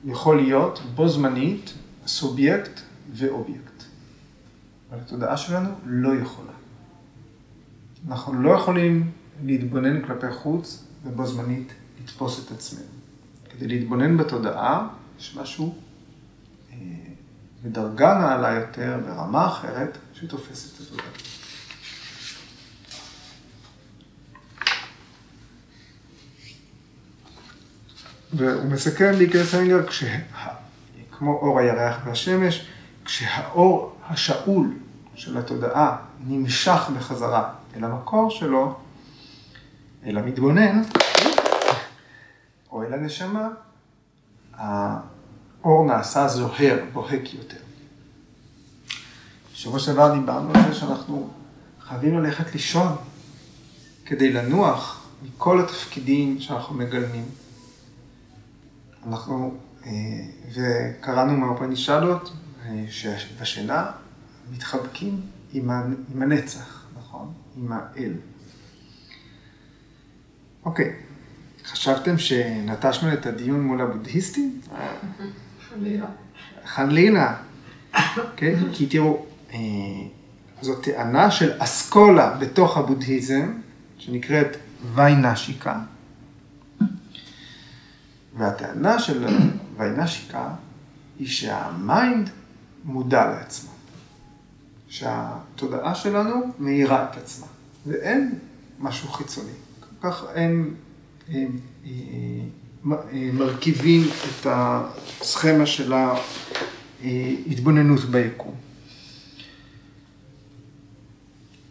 יכול 0.04 0.36
להיות 0.36 0.82
בו 0.94 1.08
זמנית 1.08 1.74
סובייקט 2.06 2.80
ואובייקט. 3.12 3.82
אבל 4.90 4.98
התודעה 5.00 5.36
שלנו 5.36 5.70
לא 5.84 6.14
יכולה. 6.14 6.52
אנחנו 8.08 8.42
לא 8.42 8.50
יכולים 8.50 9.10
להתבונן 9.44 10.06
כלפי 10.06 10.32
חוץ 10.32 10.84
ובו 11.04 11.26
זמנית 11.26 11.72
לתפוס 12.02 12.46
את 12.46 12.52
עצמנו. 12.52 12.84
כדי 13.50 13.68
להתבונן 13.68 14.16
בתודעה, 14.16 14.88
יש 15.18 15.36
משהו 15.36 15.74
אה, 16.72 16.76
בדרגה 17.62 18.18
נעלה 18.18 18.50
יותר, 18.50 18.98
ברמה 19.06 19.46
אחרת, 19.46 19.98
שתופס 20.14 20.74
את 20.74 20.80
התודעה. 20.80 21.06
והוא 28.32 28.70
מסכם 28.70 29.12
ביקרסנגר, 29.12 29.86
כשה... 29.86 30.18
כמו 31.18 31.32
אור 31.32 31.58
הירח 31.58 31.96
והשמש, 32.04 32.66
כשהאור 33.04 33.96
השאול 34.08 34.74
של 35.14 35.38
התודעה 35.38 35.96
נמשך 36.26 36.90
בחזרה 36.96 37.52
אל 37.76 37.84
המקור 37.84 38.30
שלו, 38.30 38.74
אל 40.06 40.18
המתבונן, 40.18 40.82
או 42.70 42.82
אל 42.82 42.94
הנשמה, 42.94 43.48
האור 44.54 45.86
נעשה 45.86 46.28
זוהר, 46.28 46.84
בוהק 46.92 47.34
יותר. 47.34 47.56
בשבוע 49.52 49.78
שעבר 49.78 50.14
דיברנו 50.14 50.50
על 50.54 50.62
זה 50.68 50.74
שאנחנו 50.74 51.30
חייבים 51.80 52.18
ללכת 52.18 52.52
לישון 52.52 52.96
כדי 54.06 54.32
לנוח 54.32 55.06
מכל 55.22 55.60
התפקידים 55.60 56.40
שאנחנו 56.40 56.74
מגלמים. 56.74 57.24
אנחנו, 59.06 59.54
אה, 59.86 59.90
וקראנו 60.52 61.36
מהאופנישדות, 61.36 62.32
אה, 62.64 62.84
שבשינה 62.90 63.90
מתחבקים 64.52 65.20
עם 65.52 65.70
הנצח, 66.22 66.81
נכון? 67.12 67.32
עם 67.56 67.72
האל. 67.72 68.12
אוקיי. 70.64 70.92
חשבתם 71.64 72.18
שנטשנו 72.18 73.12
את 73.12 73.26
הדיון 73.26 73.60
מול 73.62 73.80
הבודהיסטים? 73.80 74.60
חלילה. 75.68 76.06
חלילה. 76.64 77.36
כן? 78.36 78.54
כי 78.72 78.86
תראו, 78.86 79.26
אה, 79.52 79.58
זאת 80.60 80.84
טענה 80.84 81.30
של 81.30 81.52
אסכולה 81.58 82.36
בתוך 82.38 82.76
הבודהיזם, 82.76 83.52
שנקראת 83.98 84.56
ויינשיקה. 84.94 85.80
והטענה 88.36 88.98
של 88.98 89.26
ויינשיקה 89.76 90.48
היא 91.18 91.28
שהמיינד 91.28 92.30
מודע 92.84 93.26
לעצמו. 93.26 93.70
שהתודעה 94.92 95.94
שלנו 95.94 96.34
מאירה 96.58 97.04
את 97.04 97.16
עצמה, 97.16 97.46
ואין 97.86 98.38
משהו 98.78 99.08
חיצוני. 99.08 99.52
כך 100.02 100.24
אין 100.34 100.74
מרכיבים 103.32 104.02
את 104.02 104.46
הסכמה 104.50 105.66
של 105.66 105.92
ההתבוננות 107.02 108.00
ביקום. 108.04 108.54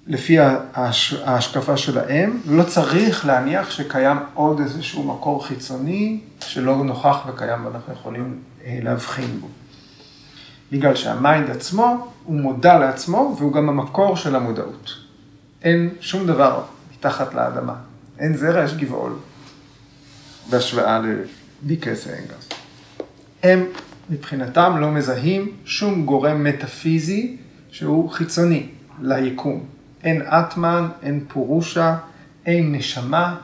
לפי 0.07 0.39
ההשקפה 1.23 1.77
שלהם, 1.77 2.41
לא 2.45 2.63
צריך 2.63 3.25
להניח 3.25 3.69
שקיים 3.69 4.17
עוד 4.33 4.59
איזשהו 4.59 5.03
מקור 5.03 5.47
חיצוני 5.47 6.19
שלא 6.39 6.83
נוכח 6.83 7.17
וקיים 7.27 7.65
ואנחנו 7.65 7.93
יכולים 7.93 8.39
אה, 8.65 8.79
להבחין 8.81 9.39
בו. 9.41 9.47
בגלל 10.71 10.95
שהמיינד 10.95 11.49
עצמו 11.49 12.07
הוא 12.23 12.35
מודע 12.35 12.79
לעצמו 12.79 13.35
והוא 13.39 13.53
גם 13.53 13.69
המקור 13.69 14.15
של 14.15 14.35
המודעות. 14.35 14.93
אין 15.63 15.89
שום 15.99 16.27
דבר 16.27 16.63
מתחת 16.93 17.33
לאדמה. 17.33 17.75
אין 18.19 18.37
זרע, 18.37 18.63
יש 18.63 18.73
גבעול. 18.73 19.13
בהשוואה 20.49 21.01
לביקס 21.63 22.07
האנגר. 22.07 22.35
הם 23.43 23.65
מבחינתם 24.09 24.77
לא 24.77 24.91
מזהים 24.91 25.51
שום 25.65 26.05
גורם 26.05 26.43
מטאפיזי 26.43 27.37
שהוא 27.71 28.09
חיצוני 28.09 28.69
ליקום. 29.01 29.65
אין 30.03 30.21
אטמן, 30.21 30.87
אין 31.03 31.25
פורושה, 31.27 31.97
אין 32.45 32.75
נשמה. 32.75 33.35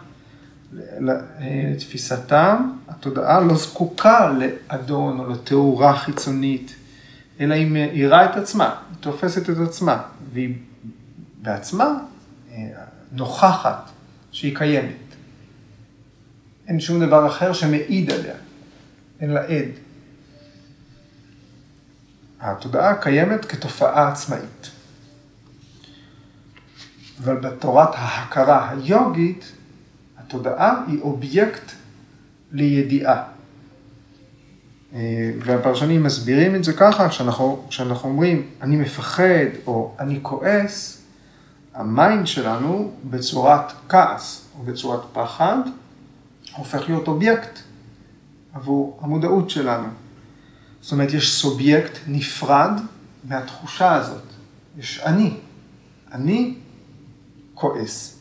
לתפיסתם, 0.99 2.71
התודעה 2.88 3.39
לא 3.39 3.55
זקוקה 3.55 4.32
לאדון 4.32 5.19
או 5.19 5.30
לתאורה 5.30 5.97
חיצונית, 5.97 6.75
אלא 7.39 7.53
היא 7.53 7.67
מאירה 7.67 8.25
את 8.25 8.35
עצמה, 8.35 8.65
היא 8.89 8.97
תופסת 8.99 9.49
את 9.49 9.57
עצמה, 9.67 10.01
והיא 10.33 10.55
בעצמה 11.41 11.99
אה, 12.51 12.55
נוכחת 13.11 13.89
שהיא 14.31 14.57
קיימת. 14.57 14.95
אין 16.67 16.79
שום 16.79 17.05
דבר 17.05 17.27
אחר 17.27 17.53
שמעיד 17.53 18.11
עליה, 18.11 18.35
אין 19.19 19.29
לה 19.29 19.41
עד. 19.41 19.69
התודעה 22.39 23.01
קיימת 23.01 23.45
כתופעה 23.45 24.11
עצמאית. 24.11 24.71
אבל 27.23 27.35
בתורת 27.35 27.89
ההכרה 27.93 28.69
היוגית, 28.69 29.51
התודעה 30.17 30.83
היא 30.88 31.01
אובייקט 31.01 31.71
לידיעה. 32.51 33.23
אה, 34.93 35.31
והפרשנים 35.39 36.03
מסבירים 36.03 36.55
את 36.55 36.63
זה 36.63 36.73
ככה, 36.73 37.09
כשאנחנו, 37.09 37.65
כשאנחנו 37.69 38.09
אומרים 38.09 38.47
אני 38.61 38.75
מפחד 38.75 39.47
או 39.67 39.95
אני 39.99 40.19
כועס, 40.21 41.01
ה 41.73 41.84
mind 41.84 42.28
שלנו 42.27 42.91
בצורת 43.03 43.71
כעס 43.89 44.45
או 44.59 44.63
בצורת 44.63 45.01
פחד 45.13 45.57
הופך 46.55 46.89
להיות 46.89 47.07
אובייקט 47.07 47.59
עבור 48.53 48.99
המודעות 49.01 49.49
שלנו. 49.49 49.88
זאת 50.81 50.91
אומרת, 50.91 51.13
יש 51.13 51.33
סובייקט 51.33 51.97
נפרד 52.07 52.71
מהתחושה 53.23 53.95
הזאת. 53.95 54.23
יש 54.77 54.99
אני. 55.05 55.33
אני 56.11 56.53
כועס. 57.53 58.19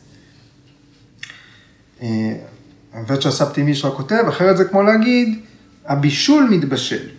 וואצ'ספטי 3.07 3.63
מישרא 3.63 3.95
כותב, 3.95 4.23
אחרת 4.29 4.57
זה 4.57 4.65
כמו 4.65 4.83
להגיד, 4.83 5.39
הבישול 5.87 6.47
מתבשל, 6.49 7.09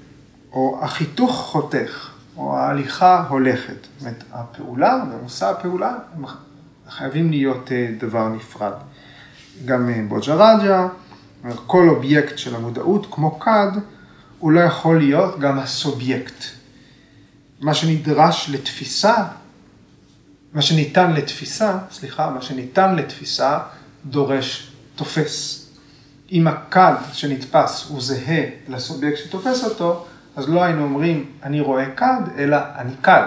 או 0.52 0.78
החיתוך 0.82 1.36
חותך, 1.36 2.10
או 2.36 2.56
ההליכה 2.56 3.24
הולכת. 3.28 3.74
זאת 3.82 4.00
אומרת, 4.00 4.24
הפעולה 4.32 5.04
ומושא 5.12 5.46
הפעולה 5.46 5.94
חייבים 6.88 7.30
להיות 7.30 7.72
אה, 7.72 7.88
דבר 7.98 8.28
נפרד. 8.28 8.72
גם 9.64 9.88
אה, 9.88 10.02
בוג'ראג'ה, 10.08 10.88
כל 11.66 11.88
אובייקט 11.88 12.38
של 12.38 12.56
המודעות, 12.56 13.06
כמו 13.10 13.40
כד, 13.40 13.72
הוא 14.38 14.52
לא 14.52 14.60
יכול 14.60 14.98
להיות 14.98 15.38
גם 15.38 15.58
הסובייקט. 15.58 16.44
מה 17.60 17.74
שנדרש 17.74 18.50
לתפיסה, 18.50 19.14
מה 20.52 20.62
שניתן 20.62 21.12
לתפיסה, 21.12 21.78
סליחה, 21.90 22.30
מה 22.30 22.42
שניתן 22.42 22.96
לתפיסה 22.96 23.58
דורש 24.06 24.72
תופס. 24.96 25.67
אם 26.32 26.46
הכד 26.46 26.94
שנתפס 27.12 27.86
הוא 27.88 28.00
זהה 28.00 28.44
לסובייקט 28.68 29.18
שתופס 29.18 29.64
אותו, 29.64 30.06
אז 30.36 30.48
לא 30.48 30.62
היינו 30.62 30.82
אומרים 30.82 31.30
אני 31.42 31.60
רואה 31.60 31.90
כד, 31.96 32.22
אלא 32.38 32.56
אני 32.76 32.92
כד. 33.02 33.26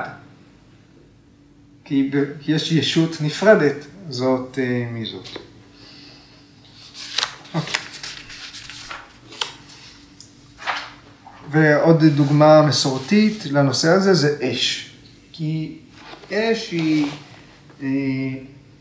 כי 1.83 2.11
יש 2.47 2.71
ישות 2.71 3.21
נפרדת, 3.21 3.85
זאת 4.09 4.59
אה, 4.61 4.87
מזאת. 4.91 5.27
אוקיי. 7.53 7.73
ועוד 11.51 12.03
דוגמה 12.03 12.61
מסורתית 12.61 13.45
לנושא 13.45 13.89
הזה 13.89 14.13
זה 14.13 14.37
אש. 14.41 14.95
כי 15.31 15.77
אש 16.31 16.71
היא 16.71 17.07
אה, 17.83 17.87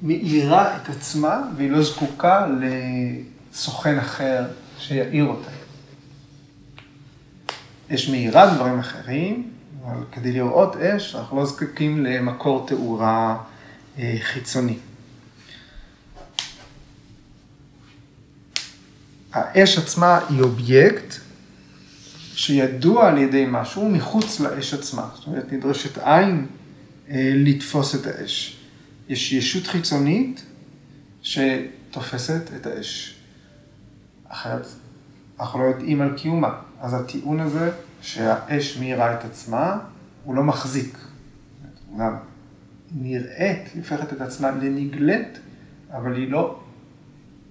מאירה 0.02 0.76
את 0.76 0.88
עצמה 0.88 1.42
והיא 1.56 1.70
לא 1.70 1.82
זקוקה 1.82 2.46
לסוכן 3.52 3.98
אחר 3.98 4.44
שיעיר 4.78 5.24
אותה. 5.24 5.50
אש 7.94 8.08
מאירה 8.08 8.54
דברים 8.54 8.78
אחרים, 8.78 9.50
אבל 9.84 10.04
כדי 10.12 10.32
לראות 10.32 10.76
אש 10.76 11.14
אנחנו 11.14 11.36
לא 11.36 11.46
זקוקים 11.46 12.04
למקור 12.04 12.66
תאורה 12.66 13.38
אה, 13.98 14.16
חיצוני. 14.22 14.76
האש 19.32 19.78
עצמה 19.78 20.20
היא 20.28 20.40
אובייקט 20.40 21.14
שידוע 22.34 23.08
על 23.08 23.18
ידי 23.18 23.44
משהו 23.48 23.88
מחוץ 23.88 24.40
לאש 24.40 24.74
עצמה. 24.74 25.08
זאת 25.14 25.26
אומרת, 25.26 25.52
נדרשת 25.52 25.98
עין 25.98 26.46
אה, 27.10 27.32
לתפוס 27.34 27.94
את 27.94 28.06
האש. 28.06 28.56
יש 29.08 29.32
ישות 29.32 29.66
חיצונית 29.66 30.44
שתופסת 31.22 32.50
את 32.56 32.66
האש. 32.66 33.19
אחרת 34.30 34.66
אנחנו 35.40 35.58
לא 35.58 35.64
יודעים 35.64 36.00
על 36.00 36.16
קיומה. 36.16 36.60
אז 36.80 36.94
הטיעון 36.94 37.40
הזה 37.40 37.70
שהאש 38.02 38.76
מאירה 38.76 39.14
את 39.14 39.24
עצמה, 39.24 39.78
הוא 40.24 40.34
לא 40.34 40.42
מחזיק. 40.42 40.98
אומנם 41.90 42.16
נראית, 42.92 43.68
היא 43.74 43.82
הופכת 43.82 44.12
את 44.12 44.20
עצמה 44.20 44.50
לנגלית, 44.50 45.38
אבל 45.92 46.16
היא 46.16 46.30
לא 46.30 46.60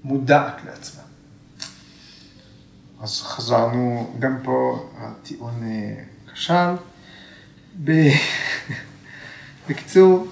מודעת 0.04 0.62
לעצמה. 0.66 1.02
אז 3.02 3.22
חזרנו, 3.22 4.14
גם 4.20 4.38
פה 4.44 4.90
הטיעון 4.98 5.64
אה, 5.64 6.04
כשל. 6.34 6.74
בקיצור, 9.70 10.28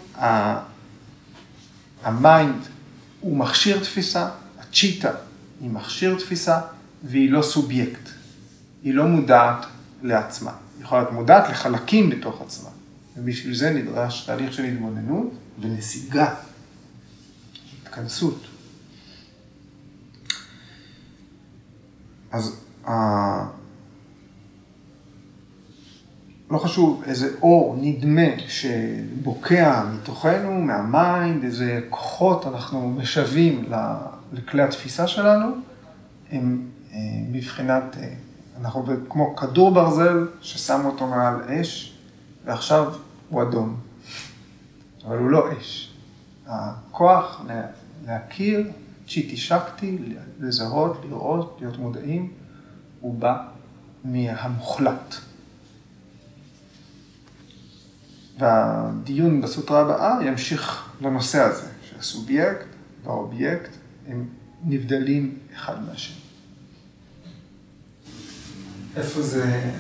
ה 2.04 2.15
mind 2.15 2.62
הוא 3.20 3.38
מכשיר 3.38 3.84
תפיסה, 3.84 4.30
הצ'יטה 4.60 5.12
היא 5.62 5.70
מכשיר 5.70 6.16
תפיסה 6.20 6.62
והיא 7.04 7.32
לא 7.32 7.42
סובייקט. 7.42 8.10
היא 8.84 8.94
לא 8.94 9.06
מודעת 9.06 9.66
לעצמה. 10.04 10.52
היא 10.78 10.84
יכולה 10.84 11.02
להיות 11.02 11.14
מודעת 11.14 11.50
לחלקים 11.50 12.10
בתוך 12.10 12.42
עצמה. 12.42 12.70
ובשביל 13.18 13.56
זה 13.56 13.72
נדרש 13.72 14.26
תהליך 14.26 14.54
של 14.54 14.64
התבוננות 14.64 15.32
ונסיגה, 15.60 16.36
התכנסות. 17.84 18.48
אז 22.32 22.62
לא 26.52 26.58
חשוב 26.58 27.04
איזה 27.06 27.36
אור 27.42 27.78
נדמה 27.82 28.40
שבוקע 28.48 29.84
מתוכנו, 29.94 30.62
מה 30.62 30.85
mind, 30.85 31.44
איזה 31.44 31.82
כוחות 31.90 32.46
אנחנו 32.46 32.90
משווים 32.90 33.66
לכלי 34.34 34.64
התפיסה 34.64 35.08
שלנו, 35.08 35.56
הם 36.32 36.70
אה, 36.94 36.98
מבחינת, 37.32 37.84
אה, 37.98 38.14
אנחנו 38.62 38.86
כמו 39.10 39.36
כדור 39.36 39.74
ברזל 39.74 40.28
ששמו 40.42 40.90
אותו 40.90 41.08
מעל 41.08 41.42
אש, 41.42 41.98
ועכשיו 42.46 42.94
הוא 43.30 43.44
אדום. 43.44 43.80
אבל 45.06 45.18
הוא 45.18 45.30
לא 45.30 45.46
אש. 45.52 45.94
הכוח 46.48 47.42
להכיר, 48.06 48.72
צ'יטי 49.08 49.38
שקטי, 49.38 49.98
לזהות, 50.40 51.02
לראות, 51.10 51.58
להיות 51.60 51.78
מודעים, 51.78 52.32
הוא 53.00 53.20
בא 53.20 53.48
מהמוחלט. 54.04 55.16
והדיון 58.40 59.42
בסוטרה 59.42 59.82
הבאה 59.82 60.18
ימשיך 60.26 60.90
לנושא 61.02 61.42
הזה, 61.42 61.68
שהסובייקט 61.82 62.66
והאובייקט 63.04 63.77
הם 64.08 64.28
נבדלים 64.64 65.38
אחד 65.56 65.84
מהשני. 65.84 66.16
איפה 68.96 69.22
זה 69.22 69.72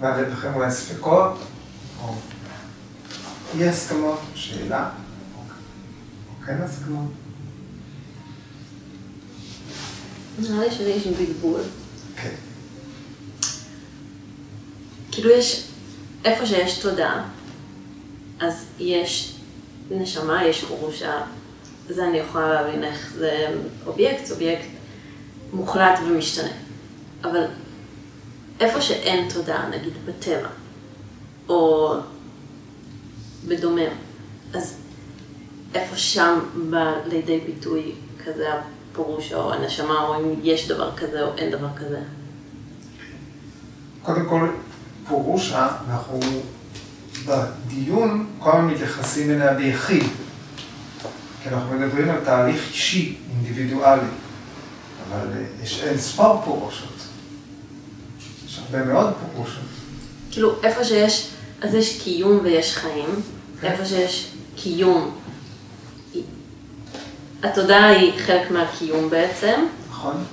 מעלה 0.00 0.28
לכם 0.28 0.54
אולי 0.54 0.70
ספקות, 0.70 1.38
או 2.02 2.14
אי 3.54 3.68
הסכמות, 3.68 4.20
שאלה, 4.34 4.90
או 5.36 6.46
כן 6.46 6.62
הסכמות? 6.62 7.10
נראה 10.38 10.64
לי 10.64 10.70
שיש 10.70 11.06
בלבול. 11.06 11.60
כן. 12.16 12.34
כאילו 15.12 15.30
יש, 15.30 15.68
איפה 16.24 16.46
שיש 16.46 16.78
תודעה, 16.78 17.28
אז 18.40 18.64
יש 18.78 19.36
נשמה, 19.90 20.44
יש 20.44 20.64
פורושה, 20.64 21.22
זה 21.90 22.08
אני 22.08 22.18
יכולה 22.18 22.52
להבין 22.52 22.84
איך 22.84 23.12
זה 23.14 23.46
אובייקט, 23.86 24.30
אובייקט 24.30 24.68
מוחלט 25.52 25.98
ומשתנה. 26.06 26.50
אבל 27.24 27.44
איפה 28.60 28.80
שאין 28.80 29.28
תודעה, 29.30 29.68
נגיד 29.68 29.92
בטבע, 30.06 30.48
או 31.48 31.94
בדומם, 33.48 33.92
אז 34.54 34.76
איפה 35.74 35.96
שם 35.96 36.38
בא 36.70 36.92
לידי 37.06 37.40
ביטוי 37.40 37.92
כזה 38.24 38.48
הפירוש 38.54 39.32
או 39.32 39.52
הנשמה, 39.52 40.06
או 40.06 40.16
אם 40.16 40.34
יש 40.42 40.68
דבר 40.68 40.96
כזה 40.96 41.22
או 41.22 41.34
אין 41.36 41.50
דבר 41.50 41.68
כזה? 41.76 42.00
קודם 44.02 44.26
כל, 44.28 44.48
פירושה, 45.08 45.68
אנחנו 45.88 46.20
בדיון 47.26 48.26
כל 48.38 48.50
הזמן 48.50 48.66
מתייחסים 48.66 49.30
אליה 49.30 49.54
ביחיד. 49.54 50.04
כי 51.42 51.48
אנחנו 51.48 51.74
מדברים 51.74 52.10
על 52.10 52.24
תהליך 52.24 52.68
אישי, 52.68 53.16
אינדיבידואלי. 53.30 54.06
אבל 55.08 55.26
אה, 55.32 55.42
יש 55.62 55.82
אין 55.82 55.98
ספר 55.98 56.42
פירושות. 56.44 56.96
יש 58.46 58.58
הרבה 58.58 58.84
מאוד 58.84 59.12
פירושות. 59.32 59.62
כאילו, 60.30 60.62
איפה 60.62 60.84
שיש, 60.84 61.30
אז 61.62 61.74
יש 61.74 62.02
קיום 62.02 62.40
ויש 62.42 62.76
חיים. 62.76 63.10
כן. 63.60 63.70
איפה 63.70 63.84
שיש 63.84 64.30
קיום, 64.56 65.10
התודעה 67.42 67.88
היא 67.88 68.12
חלק 68.18 68.50
מהקיום 68.50 69.10
בעצם, 69.10 69.60
נכון? 69.90 70.24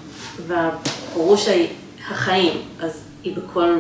והפירוש 0.47 1.47
היא 1.47 1.69
החיים, 2.09 2.61
אז 2.79 2.99
היא 3.23 3.35
בכל 3.35 3.79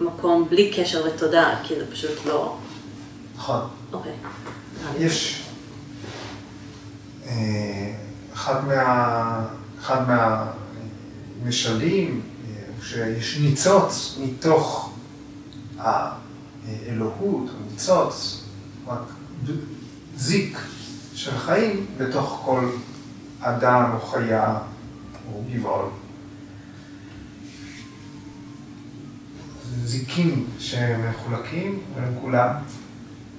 מקום 0.00 0.48
בלי 0.50 0.72
קשר 0.76 1.06
לתודעה, 1.06 1.56
כי 1.64 1.74
זה 1.74 1.92
פשוט 1.92 2.26
לא... 2.26 2.56
נכון. 3.36 3.60
אוקיי. 3.92 4.12
יש 4.98 5.41
אחד 8.32 8.64
מה... 8.66 9.46
אחד 9.82 10.02
מהמשלים, 11.42 12.20
אה, 12.20 12.62
שיש 12.82 13.38
ניצוץ 13.38 14.18
מתוך 14.22 14.92
האלוהות, 15.78 17.50
ניצוץ, 17.70 18.44
רק 18.86 19.02
זיק 20.16 20.58
של 21.14 21.38
חיים 21.38 21.86
בתוך 21.98 22.42
כל 22.44 22.70
אדם 23.40 23.90
או 23.94 24.00
חיה 24.00 24.58
או 25.32 25.42
גבעול. 25.52 25.84
זיקים 29.84 30.46
שמחולקים, 30.58 31.80
והם 31.94 32.14
כולם 32.20 32.50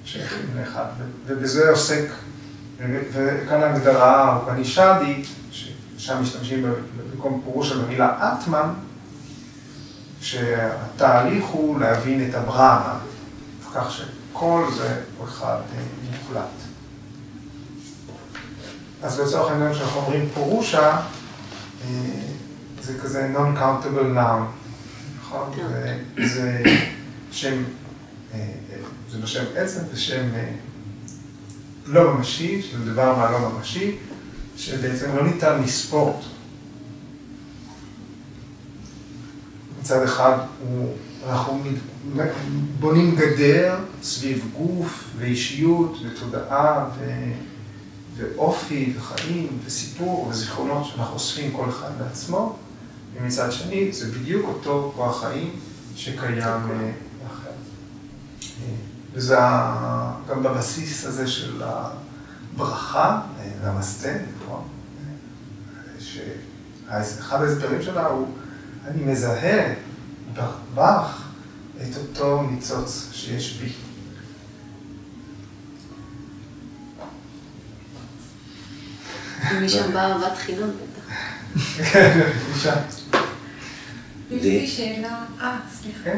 שייכים 0.04 0.46
לאחד, 0.56 0.86
ובזה 1.26 1.70
עוסק, 1.70 2.08
וכאן 2.78 3.62
ההגדרה 3.62 4.24
האופנישדי, 4.32 5.22
ששם 5.50 6.22
משתמשים 6.22 6.66
במקום 7.12 7.40
פירוש 7.44 7.72
במילה 7.72 8.08
אטמן, 8.34 8.68
שהתהליך 10.20 11.44
הוא 11.44 11.80
להבין 11.80 12.28
את 12.30 12.34
הברהמה, 12.34 12.98
כך 13.74 13.90
שכל 13.90 14.64
זה 14.76 15.00
הוא 15.18 15.26
אחד 15.28 15.56
אה, 15.76 15.82
מוחלט. 16.18 16.48
אז 19.02 19.20
לצורך 19.20 19.50
העניין 19.52 19.72
כשאנחנו 19.72 20.00
אומרים 20.00 20.28
פירושה, 20.34 20.90
אה, 20.90 21.88
זה 22.82 22.98
כזה 22.98 23.32
non-countable 23.34 24.16
noun, 24.18 24.42
נכון? 25.20 25.50
כן. 25.56 26.24
זה- 26.26 26.62
שם, 27.30 27.62
אה, 28.34 28.38
זה 29.10 29.18
לא 29.18 29.26
שם 29.26 29.44
עצם, 29.56 29.80
זה 29.92 30.00
שם 30.00 30.26
לא 31.86 32.14
ממשי, 32.14 32.62
שזה 32.62 32.92
דבר 32.92 33.16
מה 33.16 33.30
לא 33.30 33.50
ממשי, 33.50 33.96
שבעצם 34.56 35.16
לא 35.16 35.22
ניתן 35.22 35.62
לספור 35.62 36.08
אותו. 36.08 36.28
מצד 39.80 40.02
אחד 40.02 40.38
אנחנו 41.28 41.62
בונים 42.80 43.16
גדר 43.16 43.76
סביב 44.02 44.48
גוף 44.56 45.04
ואישיות 45.18 45.98
ותודעה 46.04 46.88
ו, 46.98 47.04
ואופי 48.16 48.92
וחיים 48.96 49.58
וסיפור 49.66 50.26
וזיכרונות 50.30 50.84
שאנחנו 50.84 51.14
אוספים 51.14 51.52
כל 51.52 51.68
אחד 51.68 51.90
בעצמו, 51.98 52.56
ומצד 53.14 53.52
שני 53.52 53.92
זה 53.92 54.12
בדיוק 54.12 54.46
אותו 54.48 54.92
כוח 54.96 55.20
חיים 55.20 55.50
שקיים 55.96 56.38
אה, 56.42 56.90
אחר. 57.26 57.50
וזה 59.14 59.36
גם 60.28 60.42
בבסיס 60.42 61.04
הזה 61.04 61.26
של 61.26 61.62
הברכה, 61.62 63.20
נמסטה, 63.64 64.08
נכון? 64.42 64.68
שאחד 65.98 67.42
ההסברים 67.42 67.82
שלה 67.82 68.06
הוא, 68.06 68.28
אני 68.86 69.02
מזהה 69.02 69.74
בך 70.74 71.22
את 71.82 71.96
אותו 71.96 72.42
ניצוץ 72.42 73.08
שיש 73.12 73.52
בי. 73.52 73.72
משם 79.60 79.92
באה 79.92 80.12
אהבת 80.12 80.38
חינם 80.38 80.70
בטח. 80.70 81.14
כן, 81.92 82.20
אישה. 82.54 82.74
יש 84.30 84.42
לי 84.42 84.66
שאלה, 84.66 85.24
אה, 85.40 85.58
סליחה. 85.80 86.10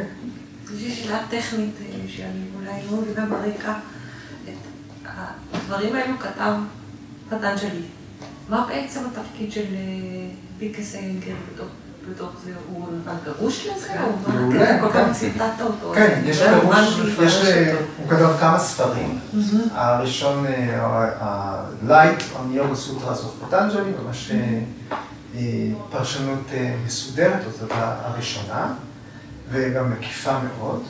כן. 0.69 0.75
יש 0.75 0.83
לי 0.83 0.95
שאלה 0.95 1.19
טכנית 1.31 1.75
אה, 1.81 1.97
שאני 2.09 2.43
אולי 2.61 2.81
לא 2.91 2.97
מבינה 2.97 3.27
ברקע. 3.27 3.75
את 4.45 5.09
הדברים 5.55 5.97
האלו 5.97 6.19
כתב 6.19 6.53
פטנג'לי. 7.29 7.83
מה 8.49 8.67
בעצם 8.69 9.01
התפקיד 9.07 9.53
של 9.53 9.61
אה, 9.75 10.29
פיקס 10.59 10.95
איינגר 10.95 11.35
בתוך- 11.55 11.67
זה? 12.45 12.51
הוא 12.71 12.87
נתן 13.01 13.17
פירוש 13.25 13.67
לזה? 13.67 13.89
מה? 13.95 14.33
מעולה, 14.35 14.81
כל 14.81 14.87
כן. 14.87 14.93
פעם 14.93 15.13
ציטטת 15.13 15.61
אותו. 15.61 15.93
כן, 15.95 16.21
יש 16.25 16.43
פירוש, 16.43 17.35
אה, 17.45 17.75
הוא 17.99 18.09
כתב 18.11 18.37
כמה 18.41 18.59
ספרים. 18.59 19.19
הראשון, 19.73 20.47
ה-Light 20.81 22.21
on 22.21 22.57
Yoga 22.57 22.77
Sutras 22.77 23.19
of 23.19 23.53
Patanjali, 23.53 24.03
ממש 24.05 24.33
פרשנות 25.91 26.49
מסודרת, 26.87 27.43
זאת 27.61 27.71
הראשונה, 27.73 28.75
וגם 29.51 29.91
מקיפה 29.91 30.39
מאוד. 30.39 30.83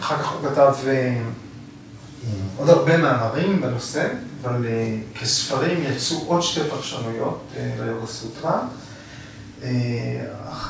אחר 0.00 0.16
כך 0.16 0.32
הוא 0.32 0.50
כתב 0.50 0.74
אה, 0.86 1.22
עוד 2.56 2.68
הרבה 2.68 2.96
מאמרים 2.96 3.60
בנושא, 3.60 4.08
אבל 4.42 4.66
אה, 4.66 4.96
כספרים 5.20 5.82
יצאו 5.82 6.16
עוד 6.26 6.42
שתי 6.42 6.60
פרשנויות 6.70 7.40
אה, 7.56 7.74
ליוגה 7.80 8.06
סוטרה. 8.06 8.62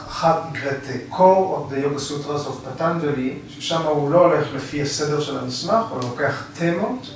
אחת 0.09 0.43
נקראת 0.53 0.83
Core 1.11 1.15
of 1.17 1.73
the 1.73 1.77
Yoga 1.77 1.99
Sutras 1.99 2.47
of 2.47 2.81
Patanjali, 2.81 3.49
ששם 3.49 3.83
הוא 3.83 4.11
לא 4.11 4.19
הולך 4.27 4.47
לפי 4.55 4.83
הסדר 4.83 5.21
של 5.21 5.39
המסמך, 5.39 5.85
הוא 5.91 6.01
לוקח 6.03 6.45
תמות 6.55 7.11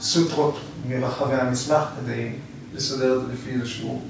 וסוטרות 0.00 0.58
מרחבי 0.88 1.34
המסמך 1.34 1.82
כדי 2.00 2.32
לסדר 2.74 3.16
את 3.16 3.26
זה 3.26 3.32
לפי 3.32 3.50
איזשהו, 3.50 4.02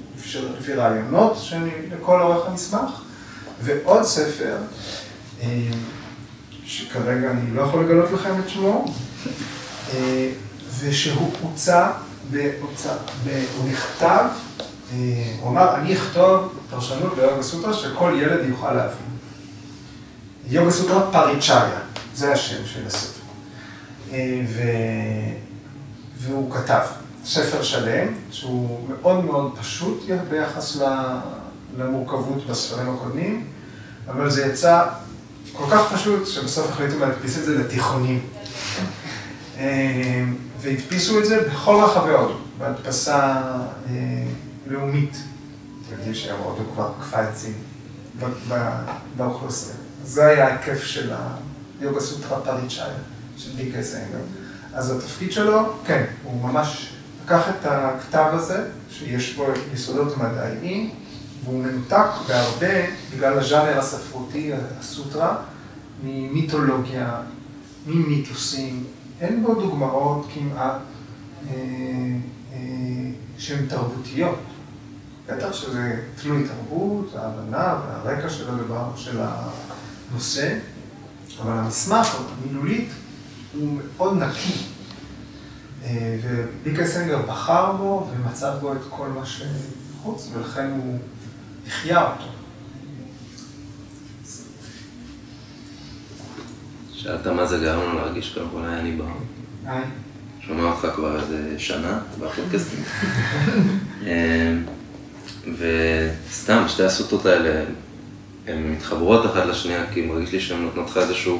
לפי 0.59 0.73
רעיונות 0.73 1.37
שאני, 1.37 1.71
לכל 1.91 2.21
אורך 2.21 2.47
המסמך. 2.47 3.01
ועוד 3.61 4.03
ספר, 4.03 4.57
אה, 5.41 5.47
שכרגע 6.65 7.31
אני 7.31 7.53
לא 7.53 7.61
יכול 7.61 7.83
לגלות 7.85 8.11
לכם 8.11 8.39
את 8.39 8.49
שמו, 8.49 8.85
אה, 9.93 10.29
ושהוא 10.79 11.31
הוצא 11.41 11.91
בהוצאה, 12.31 12.95
ב- 13.25 13.43
הוא 13.57 13.69
נכתב, 13.69 14.25
אה, 14.93 14.97
הוא 15.39 15.49
אמר, 15.49 15.75
אני 15.75 15.93
אכתוב 15.93 16.53
פרשנות 16.69 17.13
ליוגה 17.17 17.43
סוטרה 17.43 17.73
שכל 17.73 18.13
ילד 18.21 18.49
יוכל 18.49 18.73
להבין. 18.73 18.97
יוגה 20.49 20.71
סוטרה 20.71 21.11
פריצ'ריה, 21.11 21.79
זה 22.15 22.33
השם 22.33 22.65
של 22.65 22.87
הספר. 22.87 23.21
אה, 24.13 24.41
ו... 24.49 24.61
והוא 26.17 26.51
כתב 26.51 26.81
ספר 27.25 27.63
שלם, 27.63 28.07
שהוא 28.31 28.87
מאוד 28.89 29.25
מאוד 29.25 29.57
פשוט 29.59 29.99
ביחס 30.29 30.75
ל- 30.75 31.19
למורכבות 31.77 32.47
בספרים 32.47 32.89
הקודמים, 32.89 33.47
אבל 34.07 34.29
זה 34.29 34.45
יצא 34.45 34.83
כל 35.53 35.63
כך 35.71 35.93
פשוט, 35.93 36.27
שבסוף 36.27 36.69
החליטו 36.69 36.99
להדפיס 36.99 37.37
את 37.37 37.43
זה 37.43 37.57
לתיכונים. 37.57 38.19
אה, 39.57 40.23
והדפיסו 40.61 41.19
את 41.19 41.25
זה 41.25 41.49
בכל 41.49 41.83
רחבי 41.83 42.11
הודו, 42.11 42.37
בהדפסה 42.57 43.41
אה, 43.89 43.93
לאומית. 44.67 45.17
אתם 45.85 45.95
יודעים 45.95 46.15
שהיום 46.15 46.41
הודו 46.41 46.63
כבר 46.73 46.91
עצים 47.11 47.53
ב- 48.49 48.83
באוכלוסייה. 49.17 49.75
זה 50.03 50.25
היה 50.25 50.53
הכיף 50.53 50.83
של 50.83 51.11
היוגה 51.81 51.99
סוטרה 51.99 52.39
פריצ'איה, 52.39 52.93
של 53.37 53.55
דיקה 53.55 53.83
סיינגר. 53.83 54.17
אז 54.73 54.91
התפקיד 54.91 55.31
שלו, 55.31 55.73
כן, 55.85 56.05
הוא 56.23 56.49
ממש 56.49 56.93
לקח 57.25 57.49
את 57.49 57.65
הכתב 57.65 58.29
הזה, 58.33 58.65
שיש 58.89 59.35
בו 59.35 59.45
יסודות 59.73 60.17
מדעיים, 60.17 60.89
והוא 61.47 61.63
מנותק 61.63 62.07
בהרבה, 62.27 62.85
בגלל 63.13 63.39
הז'אנר 63.39 63.79
הספרותי, 63.79 64.51
הסוטרה, 64.79 65.37
ממיתולוגיה, 66.03 67.21
ממיתוסים, 67.85 68.83
אין 69.21 69.43
בו 69.43 69.53
דוגמאות 69.55 70.27
כמעט 70.33 70.75
אה, 71.49 71.55
אה, 72.53 72.57
שהן 73.37 73.65
תרבותיות. 73.65 74.39
בטח 75.27 75.53
שזה 75.53 76.01
תלוי 76.21 76.43
תרבות, 76.47 77.15
ההבנה 77.15 77.79
והרקע 77.87 78.29
של 78.29 78.49
הדבר, 78.49 78.91
של 78.95 79.19
הנושא, 79.21 80.57
אבל 81.41 81.51
המסמך 81.51 82.17
המילולית 82.43 82.89
הוא 83.53 83.79
מאוד 83.97 84.17
נקי. 84.17 84.63
אה, 85.83 86.17
וביקר 86.23 86.87
סנגר 86.87 87.21
בחר 87.21 87.71
בו 87.71 88.07
ומצא 88.11 88.55
בו 88.55 88.73
את 88.73 88.81
כל 88.89 89.07
מה 89.07 89.25
שחוץ, 89.25 90.29
ולכן 90.33 90.71
הוא 90.71 90.99
החיה 91.67 92.11
אותו. 92.11 92.23
שאלת 96.93 97.27
מה 97.27 97.45
זה 97.45 97.57
גרם 97.57 97.81
לנו 97.81 97.99
להרגיש 97.99 98.33
קודם 98.33 98.47
כל 98.51 98.65
היה 98.65 98.79
אני 98.79 98.91
בר. 98.91 99.05
היי. 99.65 99.83
שומע 100.47 100.63
אותך 100.63 100.87
כבר 100.95 101.19
איזה 101.19 101.59
שנה 101.59 101.99
בפודקאסטים. 102.19 102.83
אה, 104.07 104.57
וסתם, 105.57 106.63
שתי 106.67 106.83
הסוטות 106.83 107.25
האלה, 107.25 107.63
הן 108.47 108.71
מתחברות 108.71 109.25
אחת 109.25 109.45
לשנייה, 109.45 109.85
כי 109.93 110.01
מרגיש 110.01 110.31
לי 110.31 110.39
שהן 110.39 110.61
נותנות 110.61 110.89
לך 110.89 110.97
איזושהי 110.97 111.37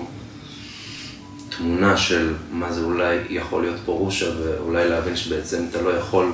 תמונה 1.57 1.97
של 1.97 2.34
מה 2.51 2.73
זה 2.73 2.82
אולי 2.82 3.17
יכול 3.30 3.61
להיות 3.61 3.80
פה 3.86 3.91
רושה, 3.91 4.25
ואולי 4.39 4.89
להבין 4.89 5.15
שבעצם 5.15 5.65
אתה 5.69 5.82
לא 5.82 5.89
יכול 5.89 6.32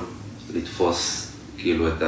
לתפוס 0.54 1.30
כאילו 1.58 1.88
את 1.88 2.02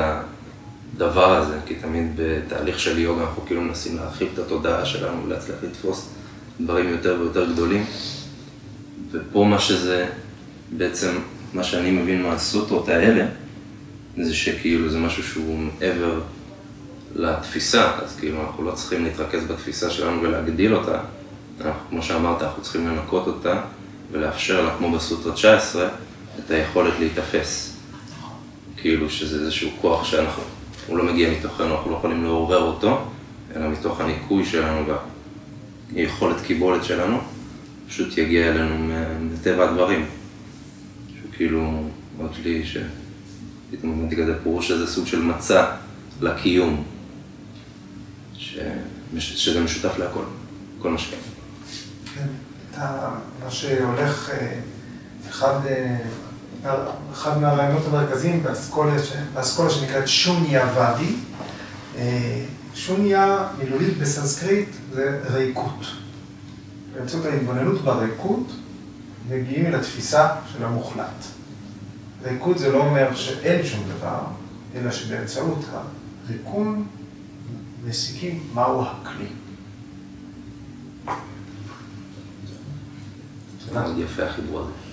הדבר 0.97 1.37
הזה, 1.37 1.59
כי 1.67 1.75
תמיד 1.75 2.13
בתהליך 2.17 2.81
של 2.81 2.99
יוגה 2.99 3.23
אנחנו 3.23 3.47
כאילו 3.47 3.61
מנסים 3.61 3.97
להרחיב 3.97 4.29
את 4.35 4.39
התודעה 4.39 4.85
שלנו 4.85 5.25
ולהצליח 5.25 5.57
לתפוס 5.63 6.09
דברים 6.61 6.89
יותר 6.89 7.17
ויותר 7.21 7.53
גדולים. 7.53 7.85
ופה 9.11 9.45
מה 9.45 9.59
שזה, 9.59 10.07
בעצם, 10.77 11.19
מה 11.53 11.65
שאני 11.65 11.91
מבין 11.91 12.23
מהסוטרות 12.23 12.89
האלה, 12.89 13.27
זה 14.17 14.35
שכאילו 14.35 14.91
זה 14.91 14.99
משהו 14.99 15.23
שהוא 15.23 15.59
מעבר 15.59 16.21
לתפיסה, 17.15 17.93
אז 18.05 18.17
כאילו 18.17 18.41
אנחנו 18.41 18.65
לא 18.65 18.73
צריכים 18.73 19.05
להתרכז 19.05 19.45
בתפיסה 19.45 19.91
שלנו 19.91 20.23
ולהגדיל 20.23 20.75
אותה, 20.75 21.01
אנחנו, 21.61 21.81
כמו 21.89 22.03
שאמרת, 22.03 22.43
אנחנו 22.43 22.63
צריכים 22.63 22.89
לנקות 22.89 23.27
אותה 23.27 23.61
ולאפשר 24.13 24.65
לה, 24.65 24.77
כמו 24.79 24.93
בסוטרה 24.93 25.33
19, 25.33 25.89
את 26.39 26.51
היכולת 26.51 26.93
להיתפס. 26.99 27.73
כאילו 28.77 29.11
שזה 29.11 29.41
איזשהו 29.41 29.71
כוח 29.81 30.05
שאנחנו, 30.05 30.43
הוא 30.87 30.99
לא 30.99 31.05
מגיע 31.05 31.31
מתוכנו, 31.31 31.77
אנחנו 31.77 31.91
לא 31.91 31.97
יכולים 31.97 32.25
לעורר 32.25 32.63
אותו, 32.63 33.05
אלא 33.57 33.69
מתוך 33.69 34.01
הניקוי 34.01 34.45
שלנו 34.45 34.85
והיכולת 35.93 36.41
קיבולת 36.41 36.85
שלנו, 36.85 37.19
פשוט 37.89 38.19
יגיע 38.19 38.49
אלינו 38.49 38.95
מטבע 39.21 39.71
הדברים. 39.71 40.07
שהוא 41.09 41.31
כאילו, 41.33 41.83
עוד 42.19 42.31
לי 42.45 42.65
ש... 42.65 42.77
פתאום 43.71 43.93
הבנתי 43.93 44.17
כזה 44.17 44.43
פירוש 44.43 44.69
שזה 44.69 44.87
סוג 44.87 45.07
של 45.07 45.23
מצע 45.23 45.71
לקיום, 46.21 46.85
ש... 48.35 48.59
שזה 49.19 49.61
משותף 49.61 49.99
להכל, 49.99 50.25
כל 50.79 50.91
מה 50.91 50.99
שקיים. 50.99 51.23
כן, 52.15 52.27
מה 53.45 53.51
שהולך, 53.51 54.31
אה, 54.31 54.61
אחד, 55.29 55.67
אה, 55.67 55.97
אחד 57.13 57.41
מהרעיונות 57.41 57.83
המרכזיים 57.87 58.43
באסכולה 59.35 59.71
שנקראת 59.71 60.09
שוניה 60.09 60.73
ואדי, 60.75 61.15
אה, 61.97 62.45
שוניה 62.75 63.49
מילולית 63.59 63.99
בסנסקריט 63.99 64.69
זה 64.93 65.21
ריקות. 65.31 65.87
באמצעות 66.95 67.25
ההתבוננות 67.25 67.83
בריקות 67.83 68.53
מגיעים 69.29 69.67
אל 69.67 69.75
התפיסה 69.75 70.29
של 70.53 70.65
המוחלט. 70.65 71.25
ריקוד 72.23 72.59
זה 72.59 72.73
לא 72.73 72.79
אומר 72.79 73.15
שאין 73.15 73.67
שום 73.67 73.85
דבר, 73.99 74.21
אלא 74.75 74.91
שבאמצעות 74.91 75.65
הריקון 76.29 76.87
מסיקים 77.87 78.43
מהו 78.55 78.83
הכלי. 78.83 79.29
יפה 83.99 84.23
החיבור 84.23 84.61
הזה. 84.61 84.86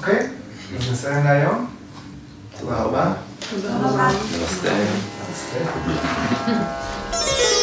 אוקיי? 0.00 0.26
אז 0.78 0.92
נסיים 0.92 1.24
להיום. 1.24 1.66
תודה 2.60 2.76
רבה. 2.76 3.12
תודה 3.50 3.76
רבה. 3.76 3.88
תודה 3.90 3.98
רבה. 3.98 4.10
תודה 5.52 5.62
רבה. 6.46 7.59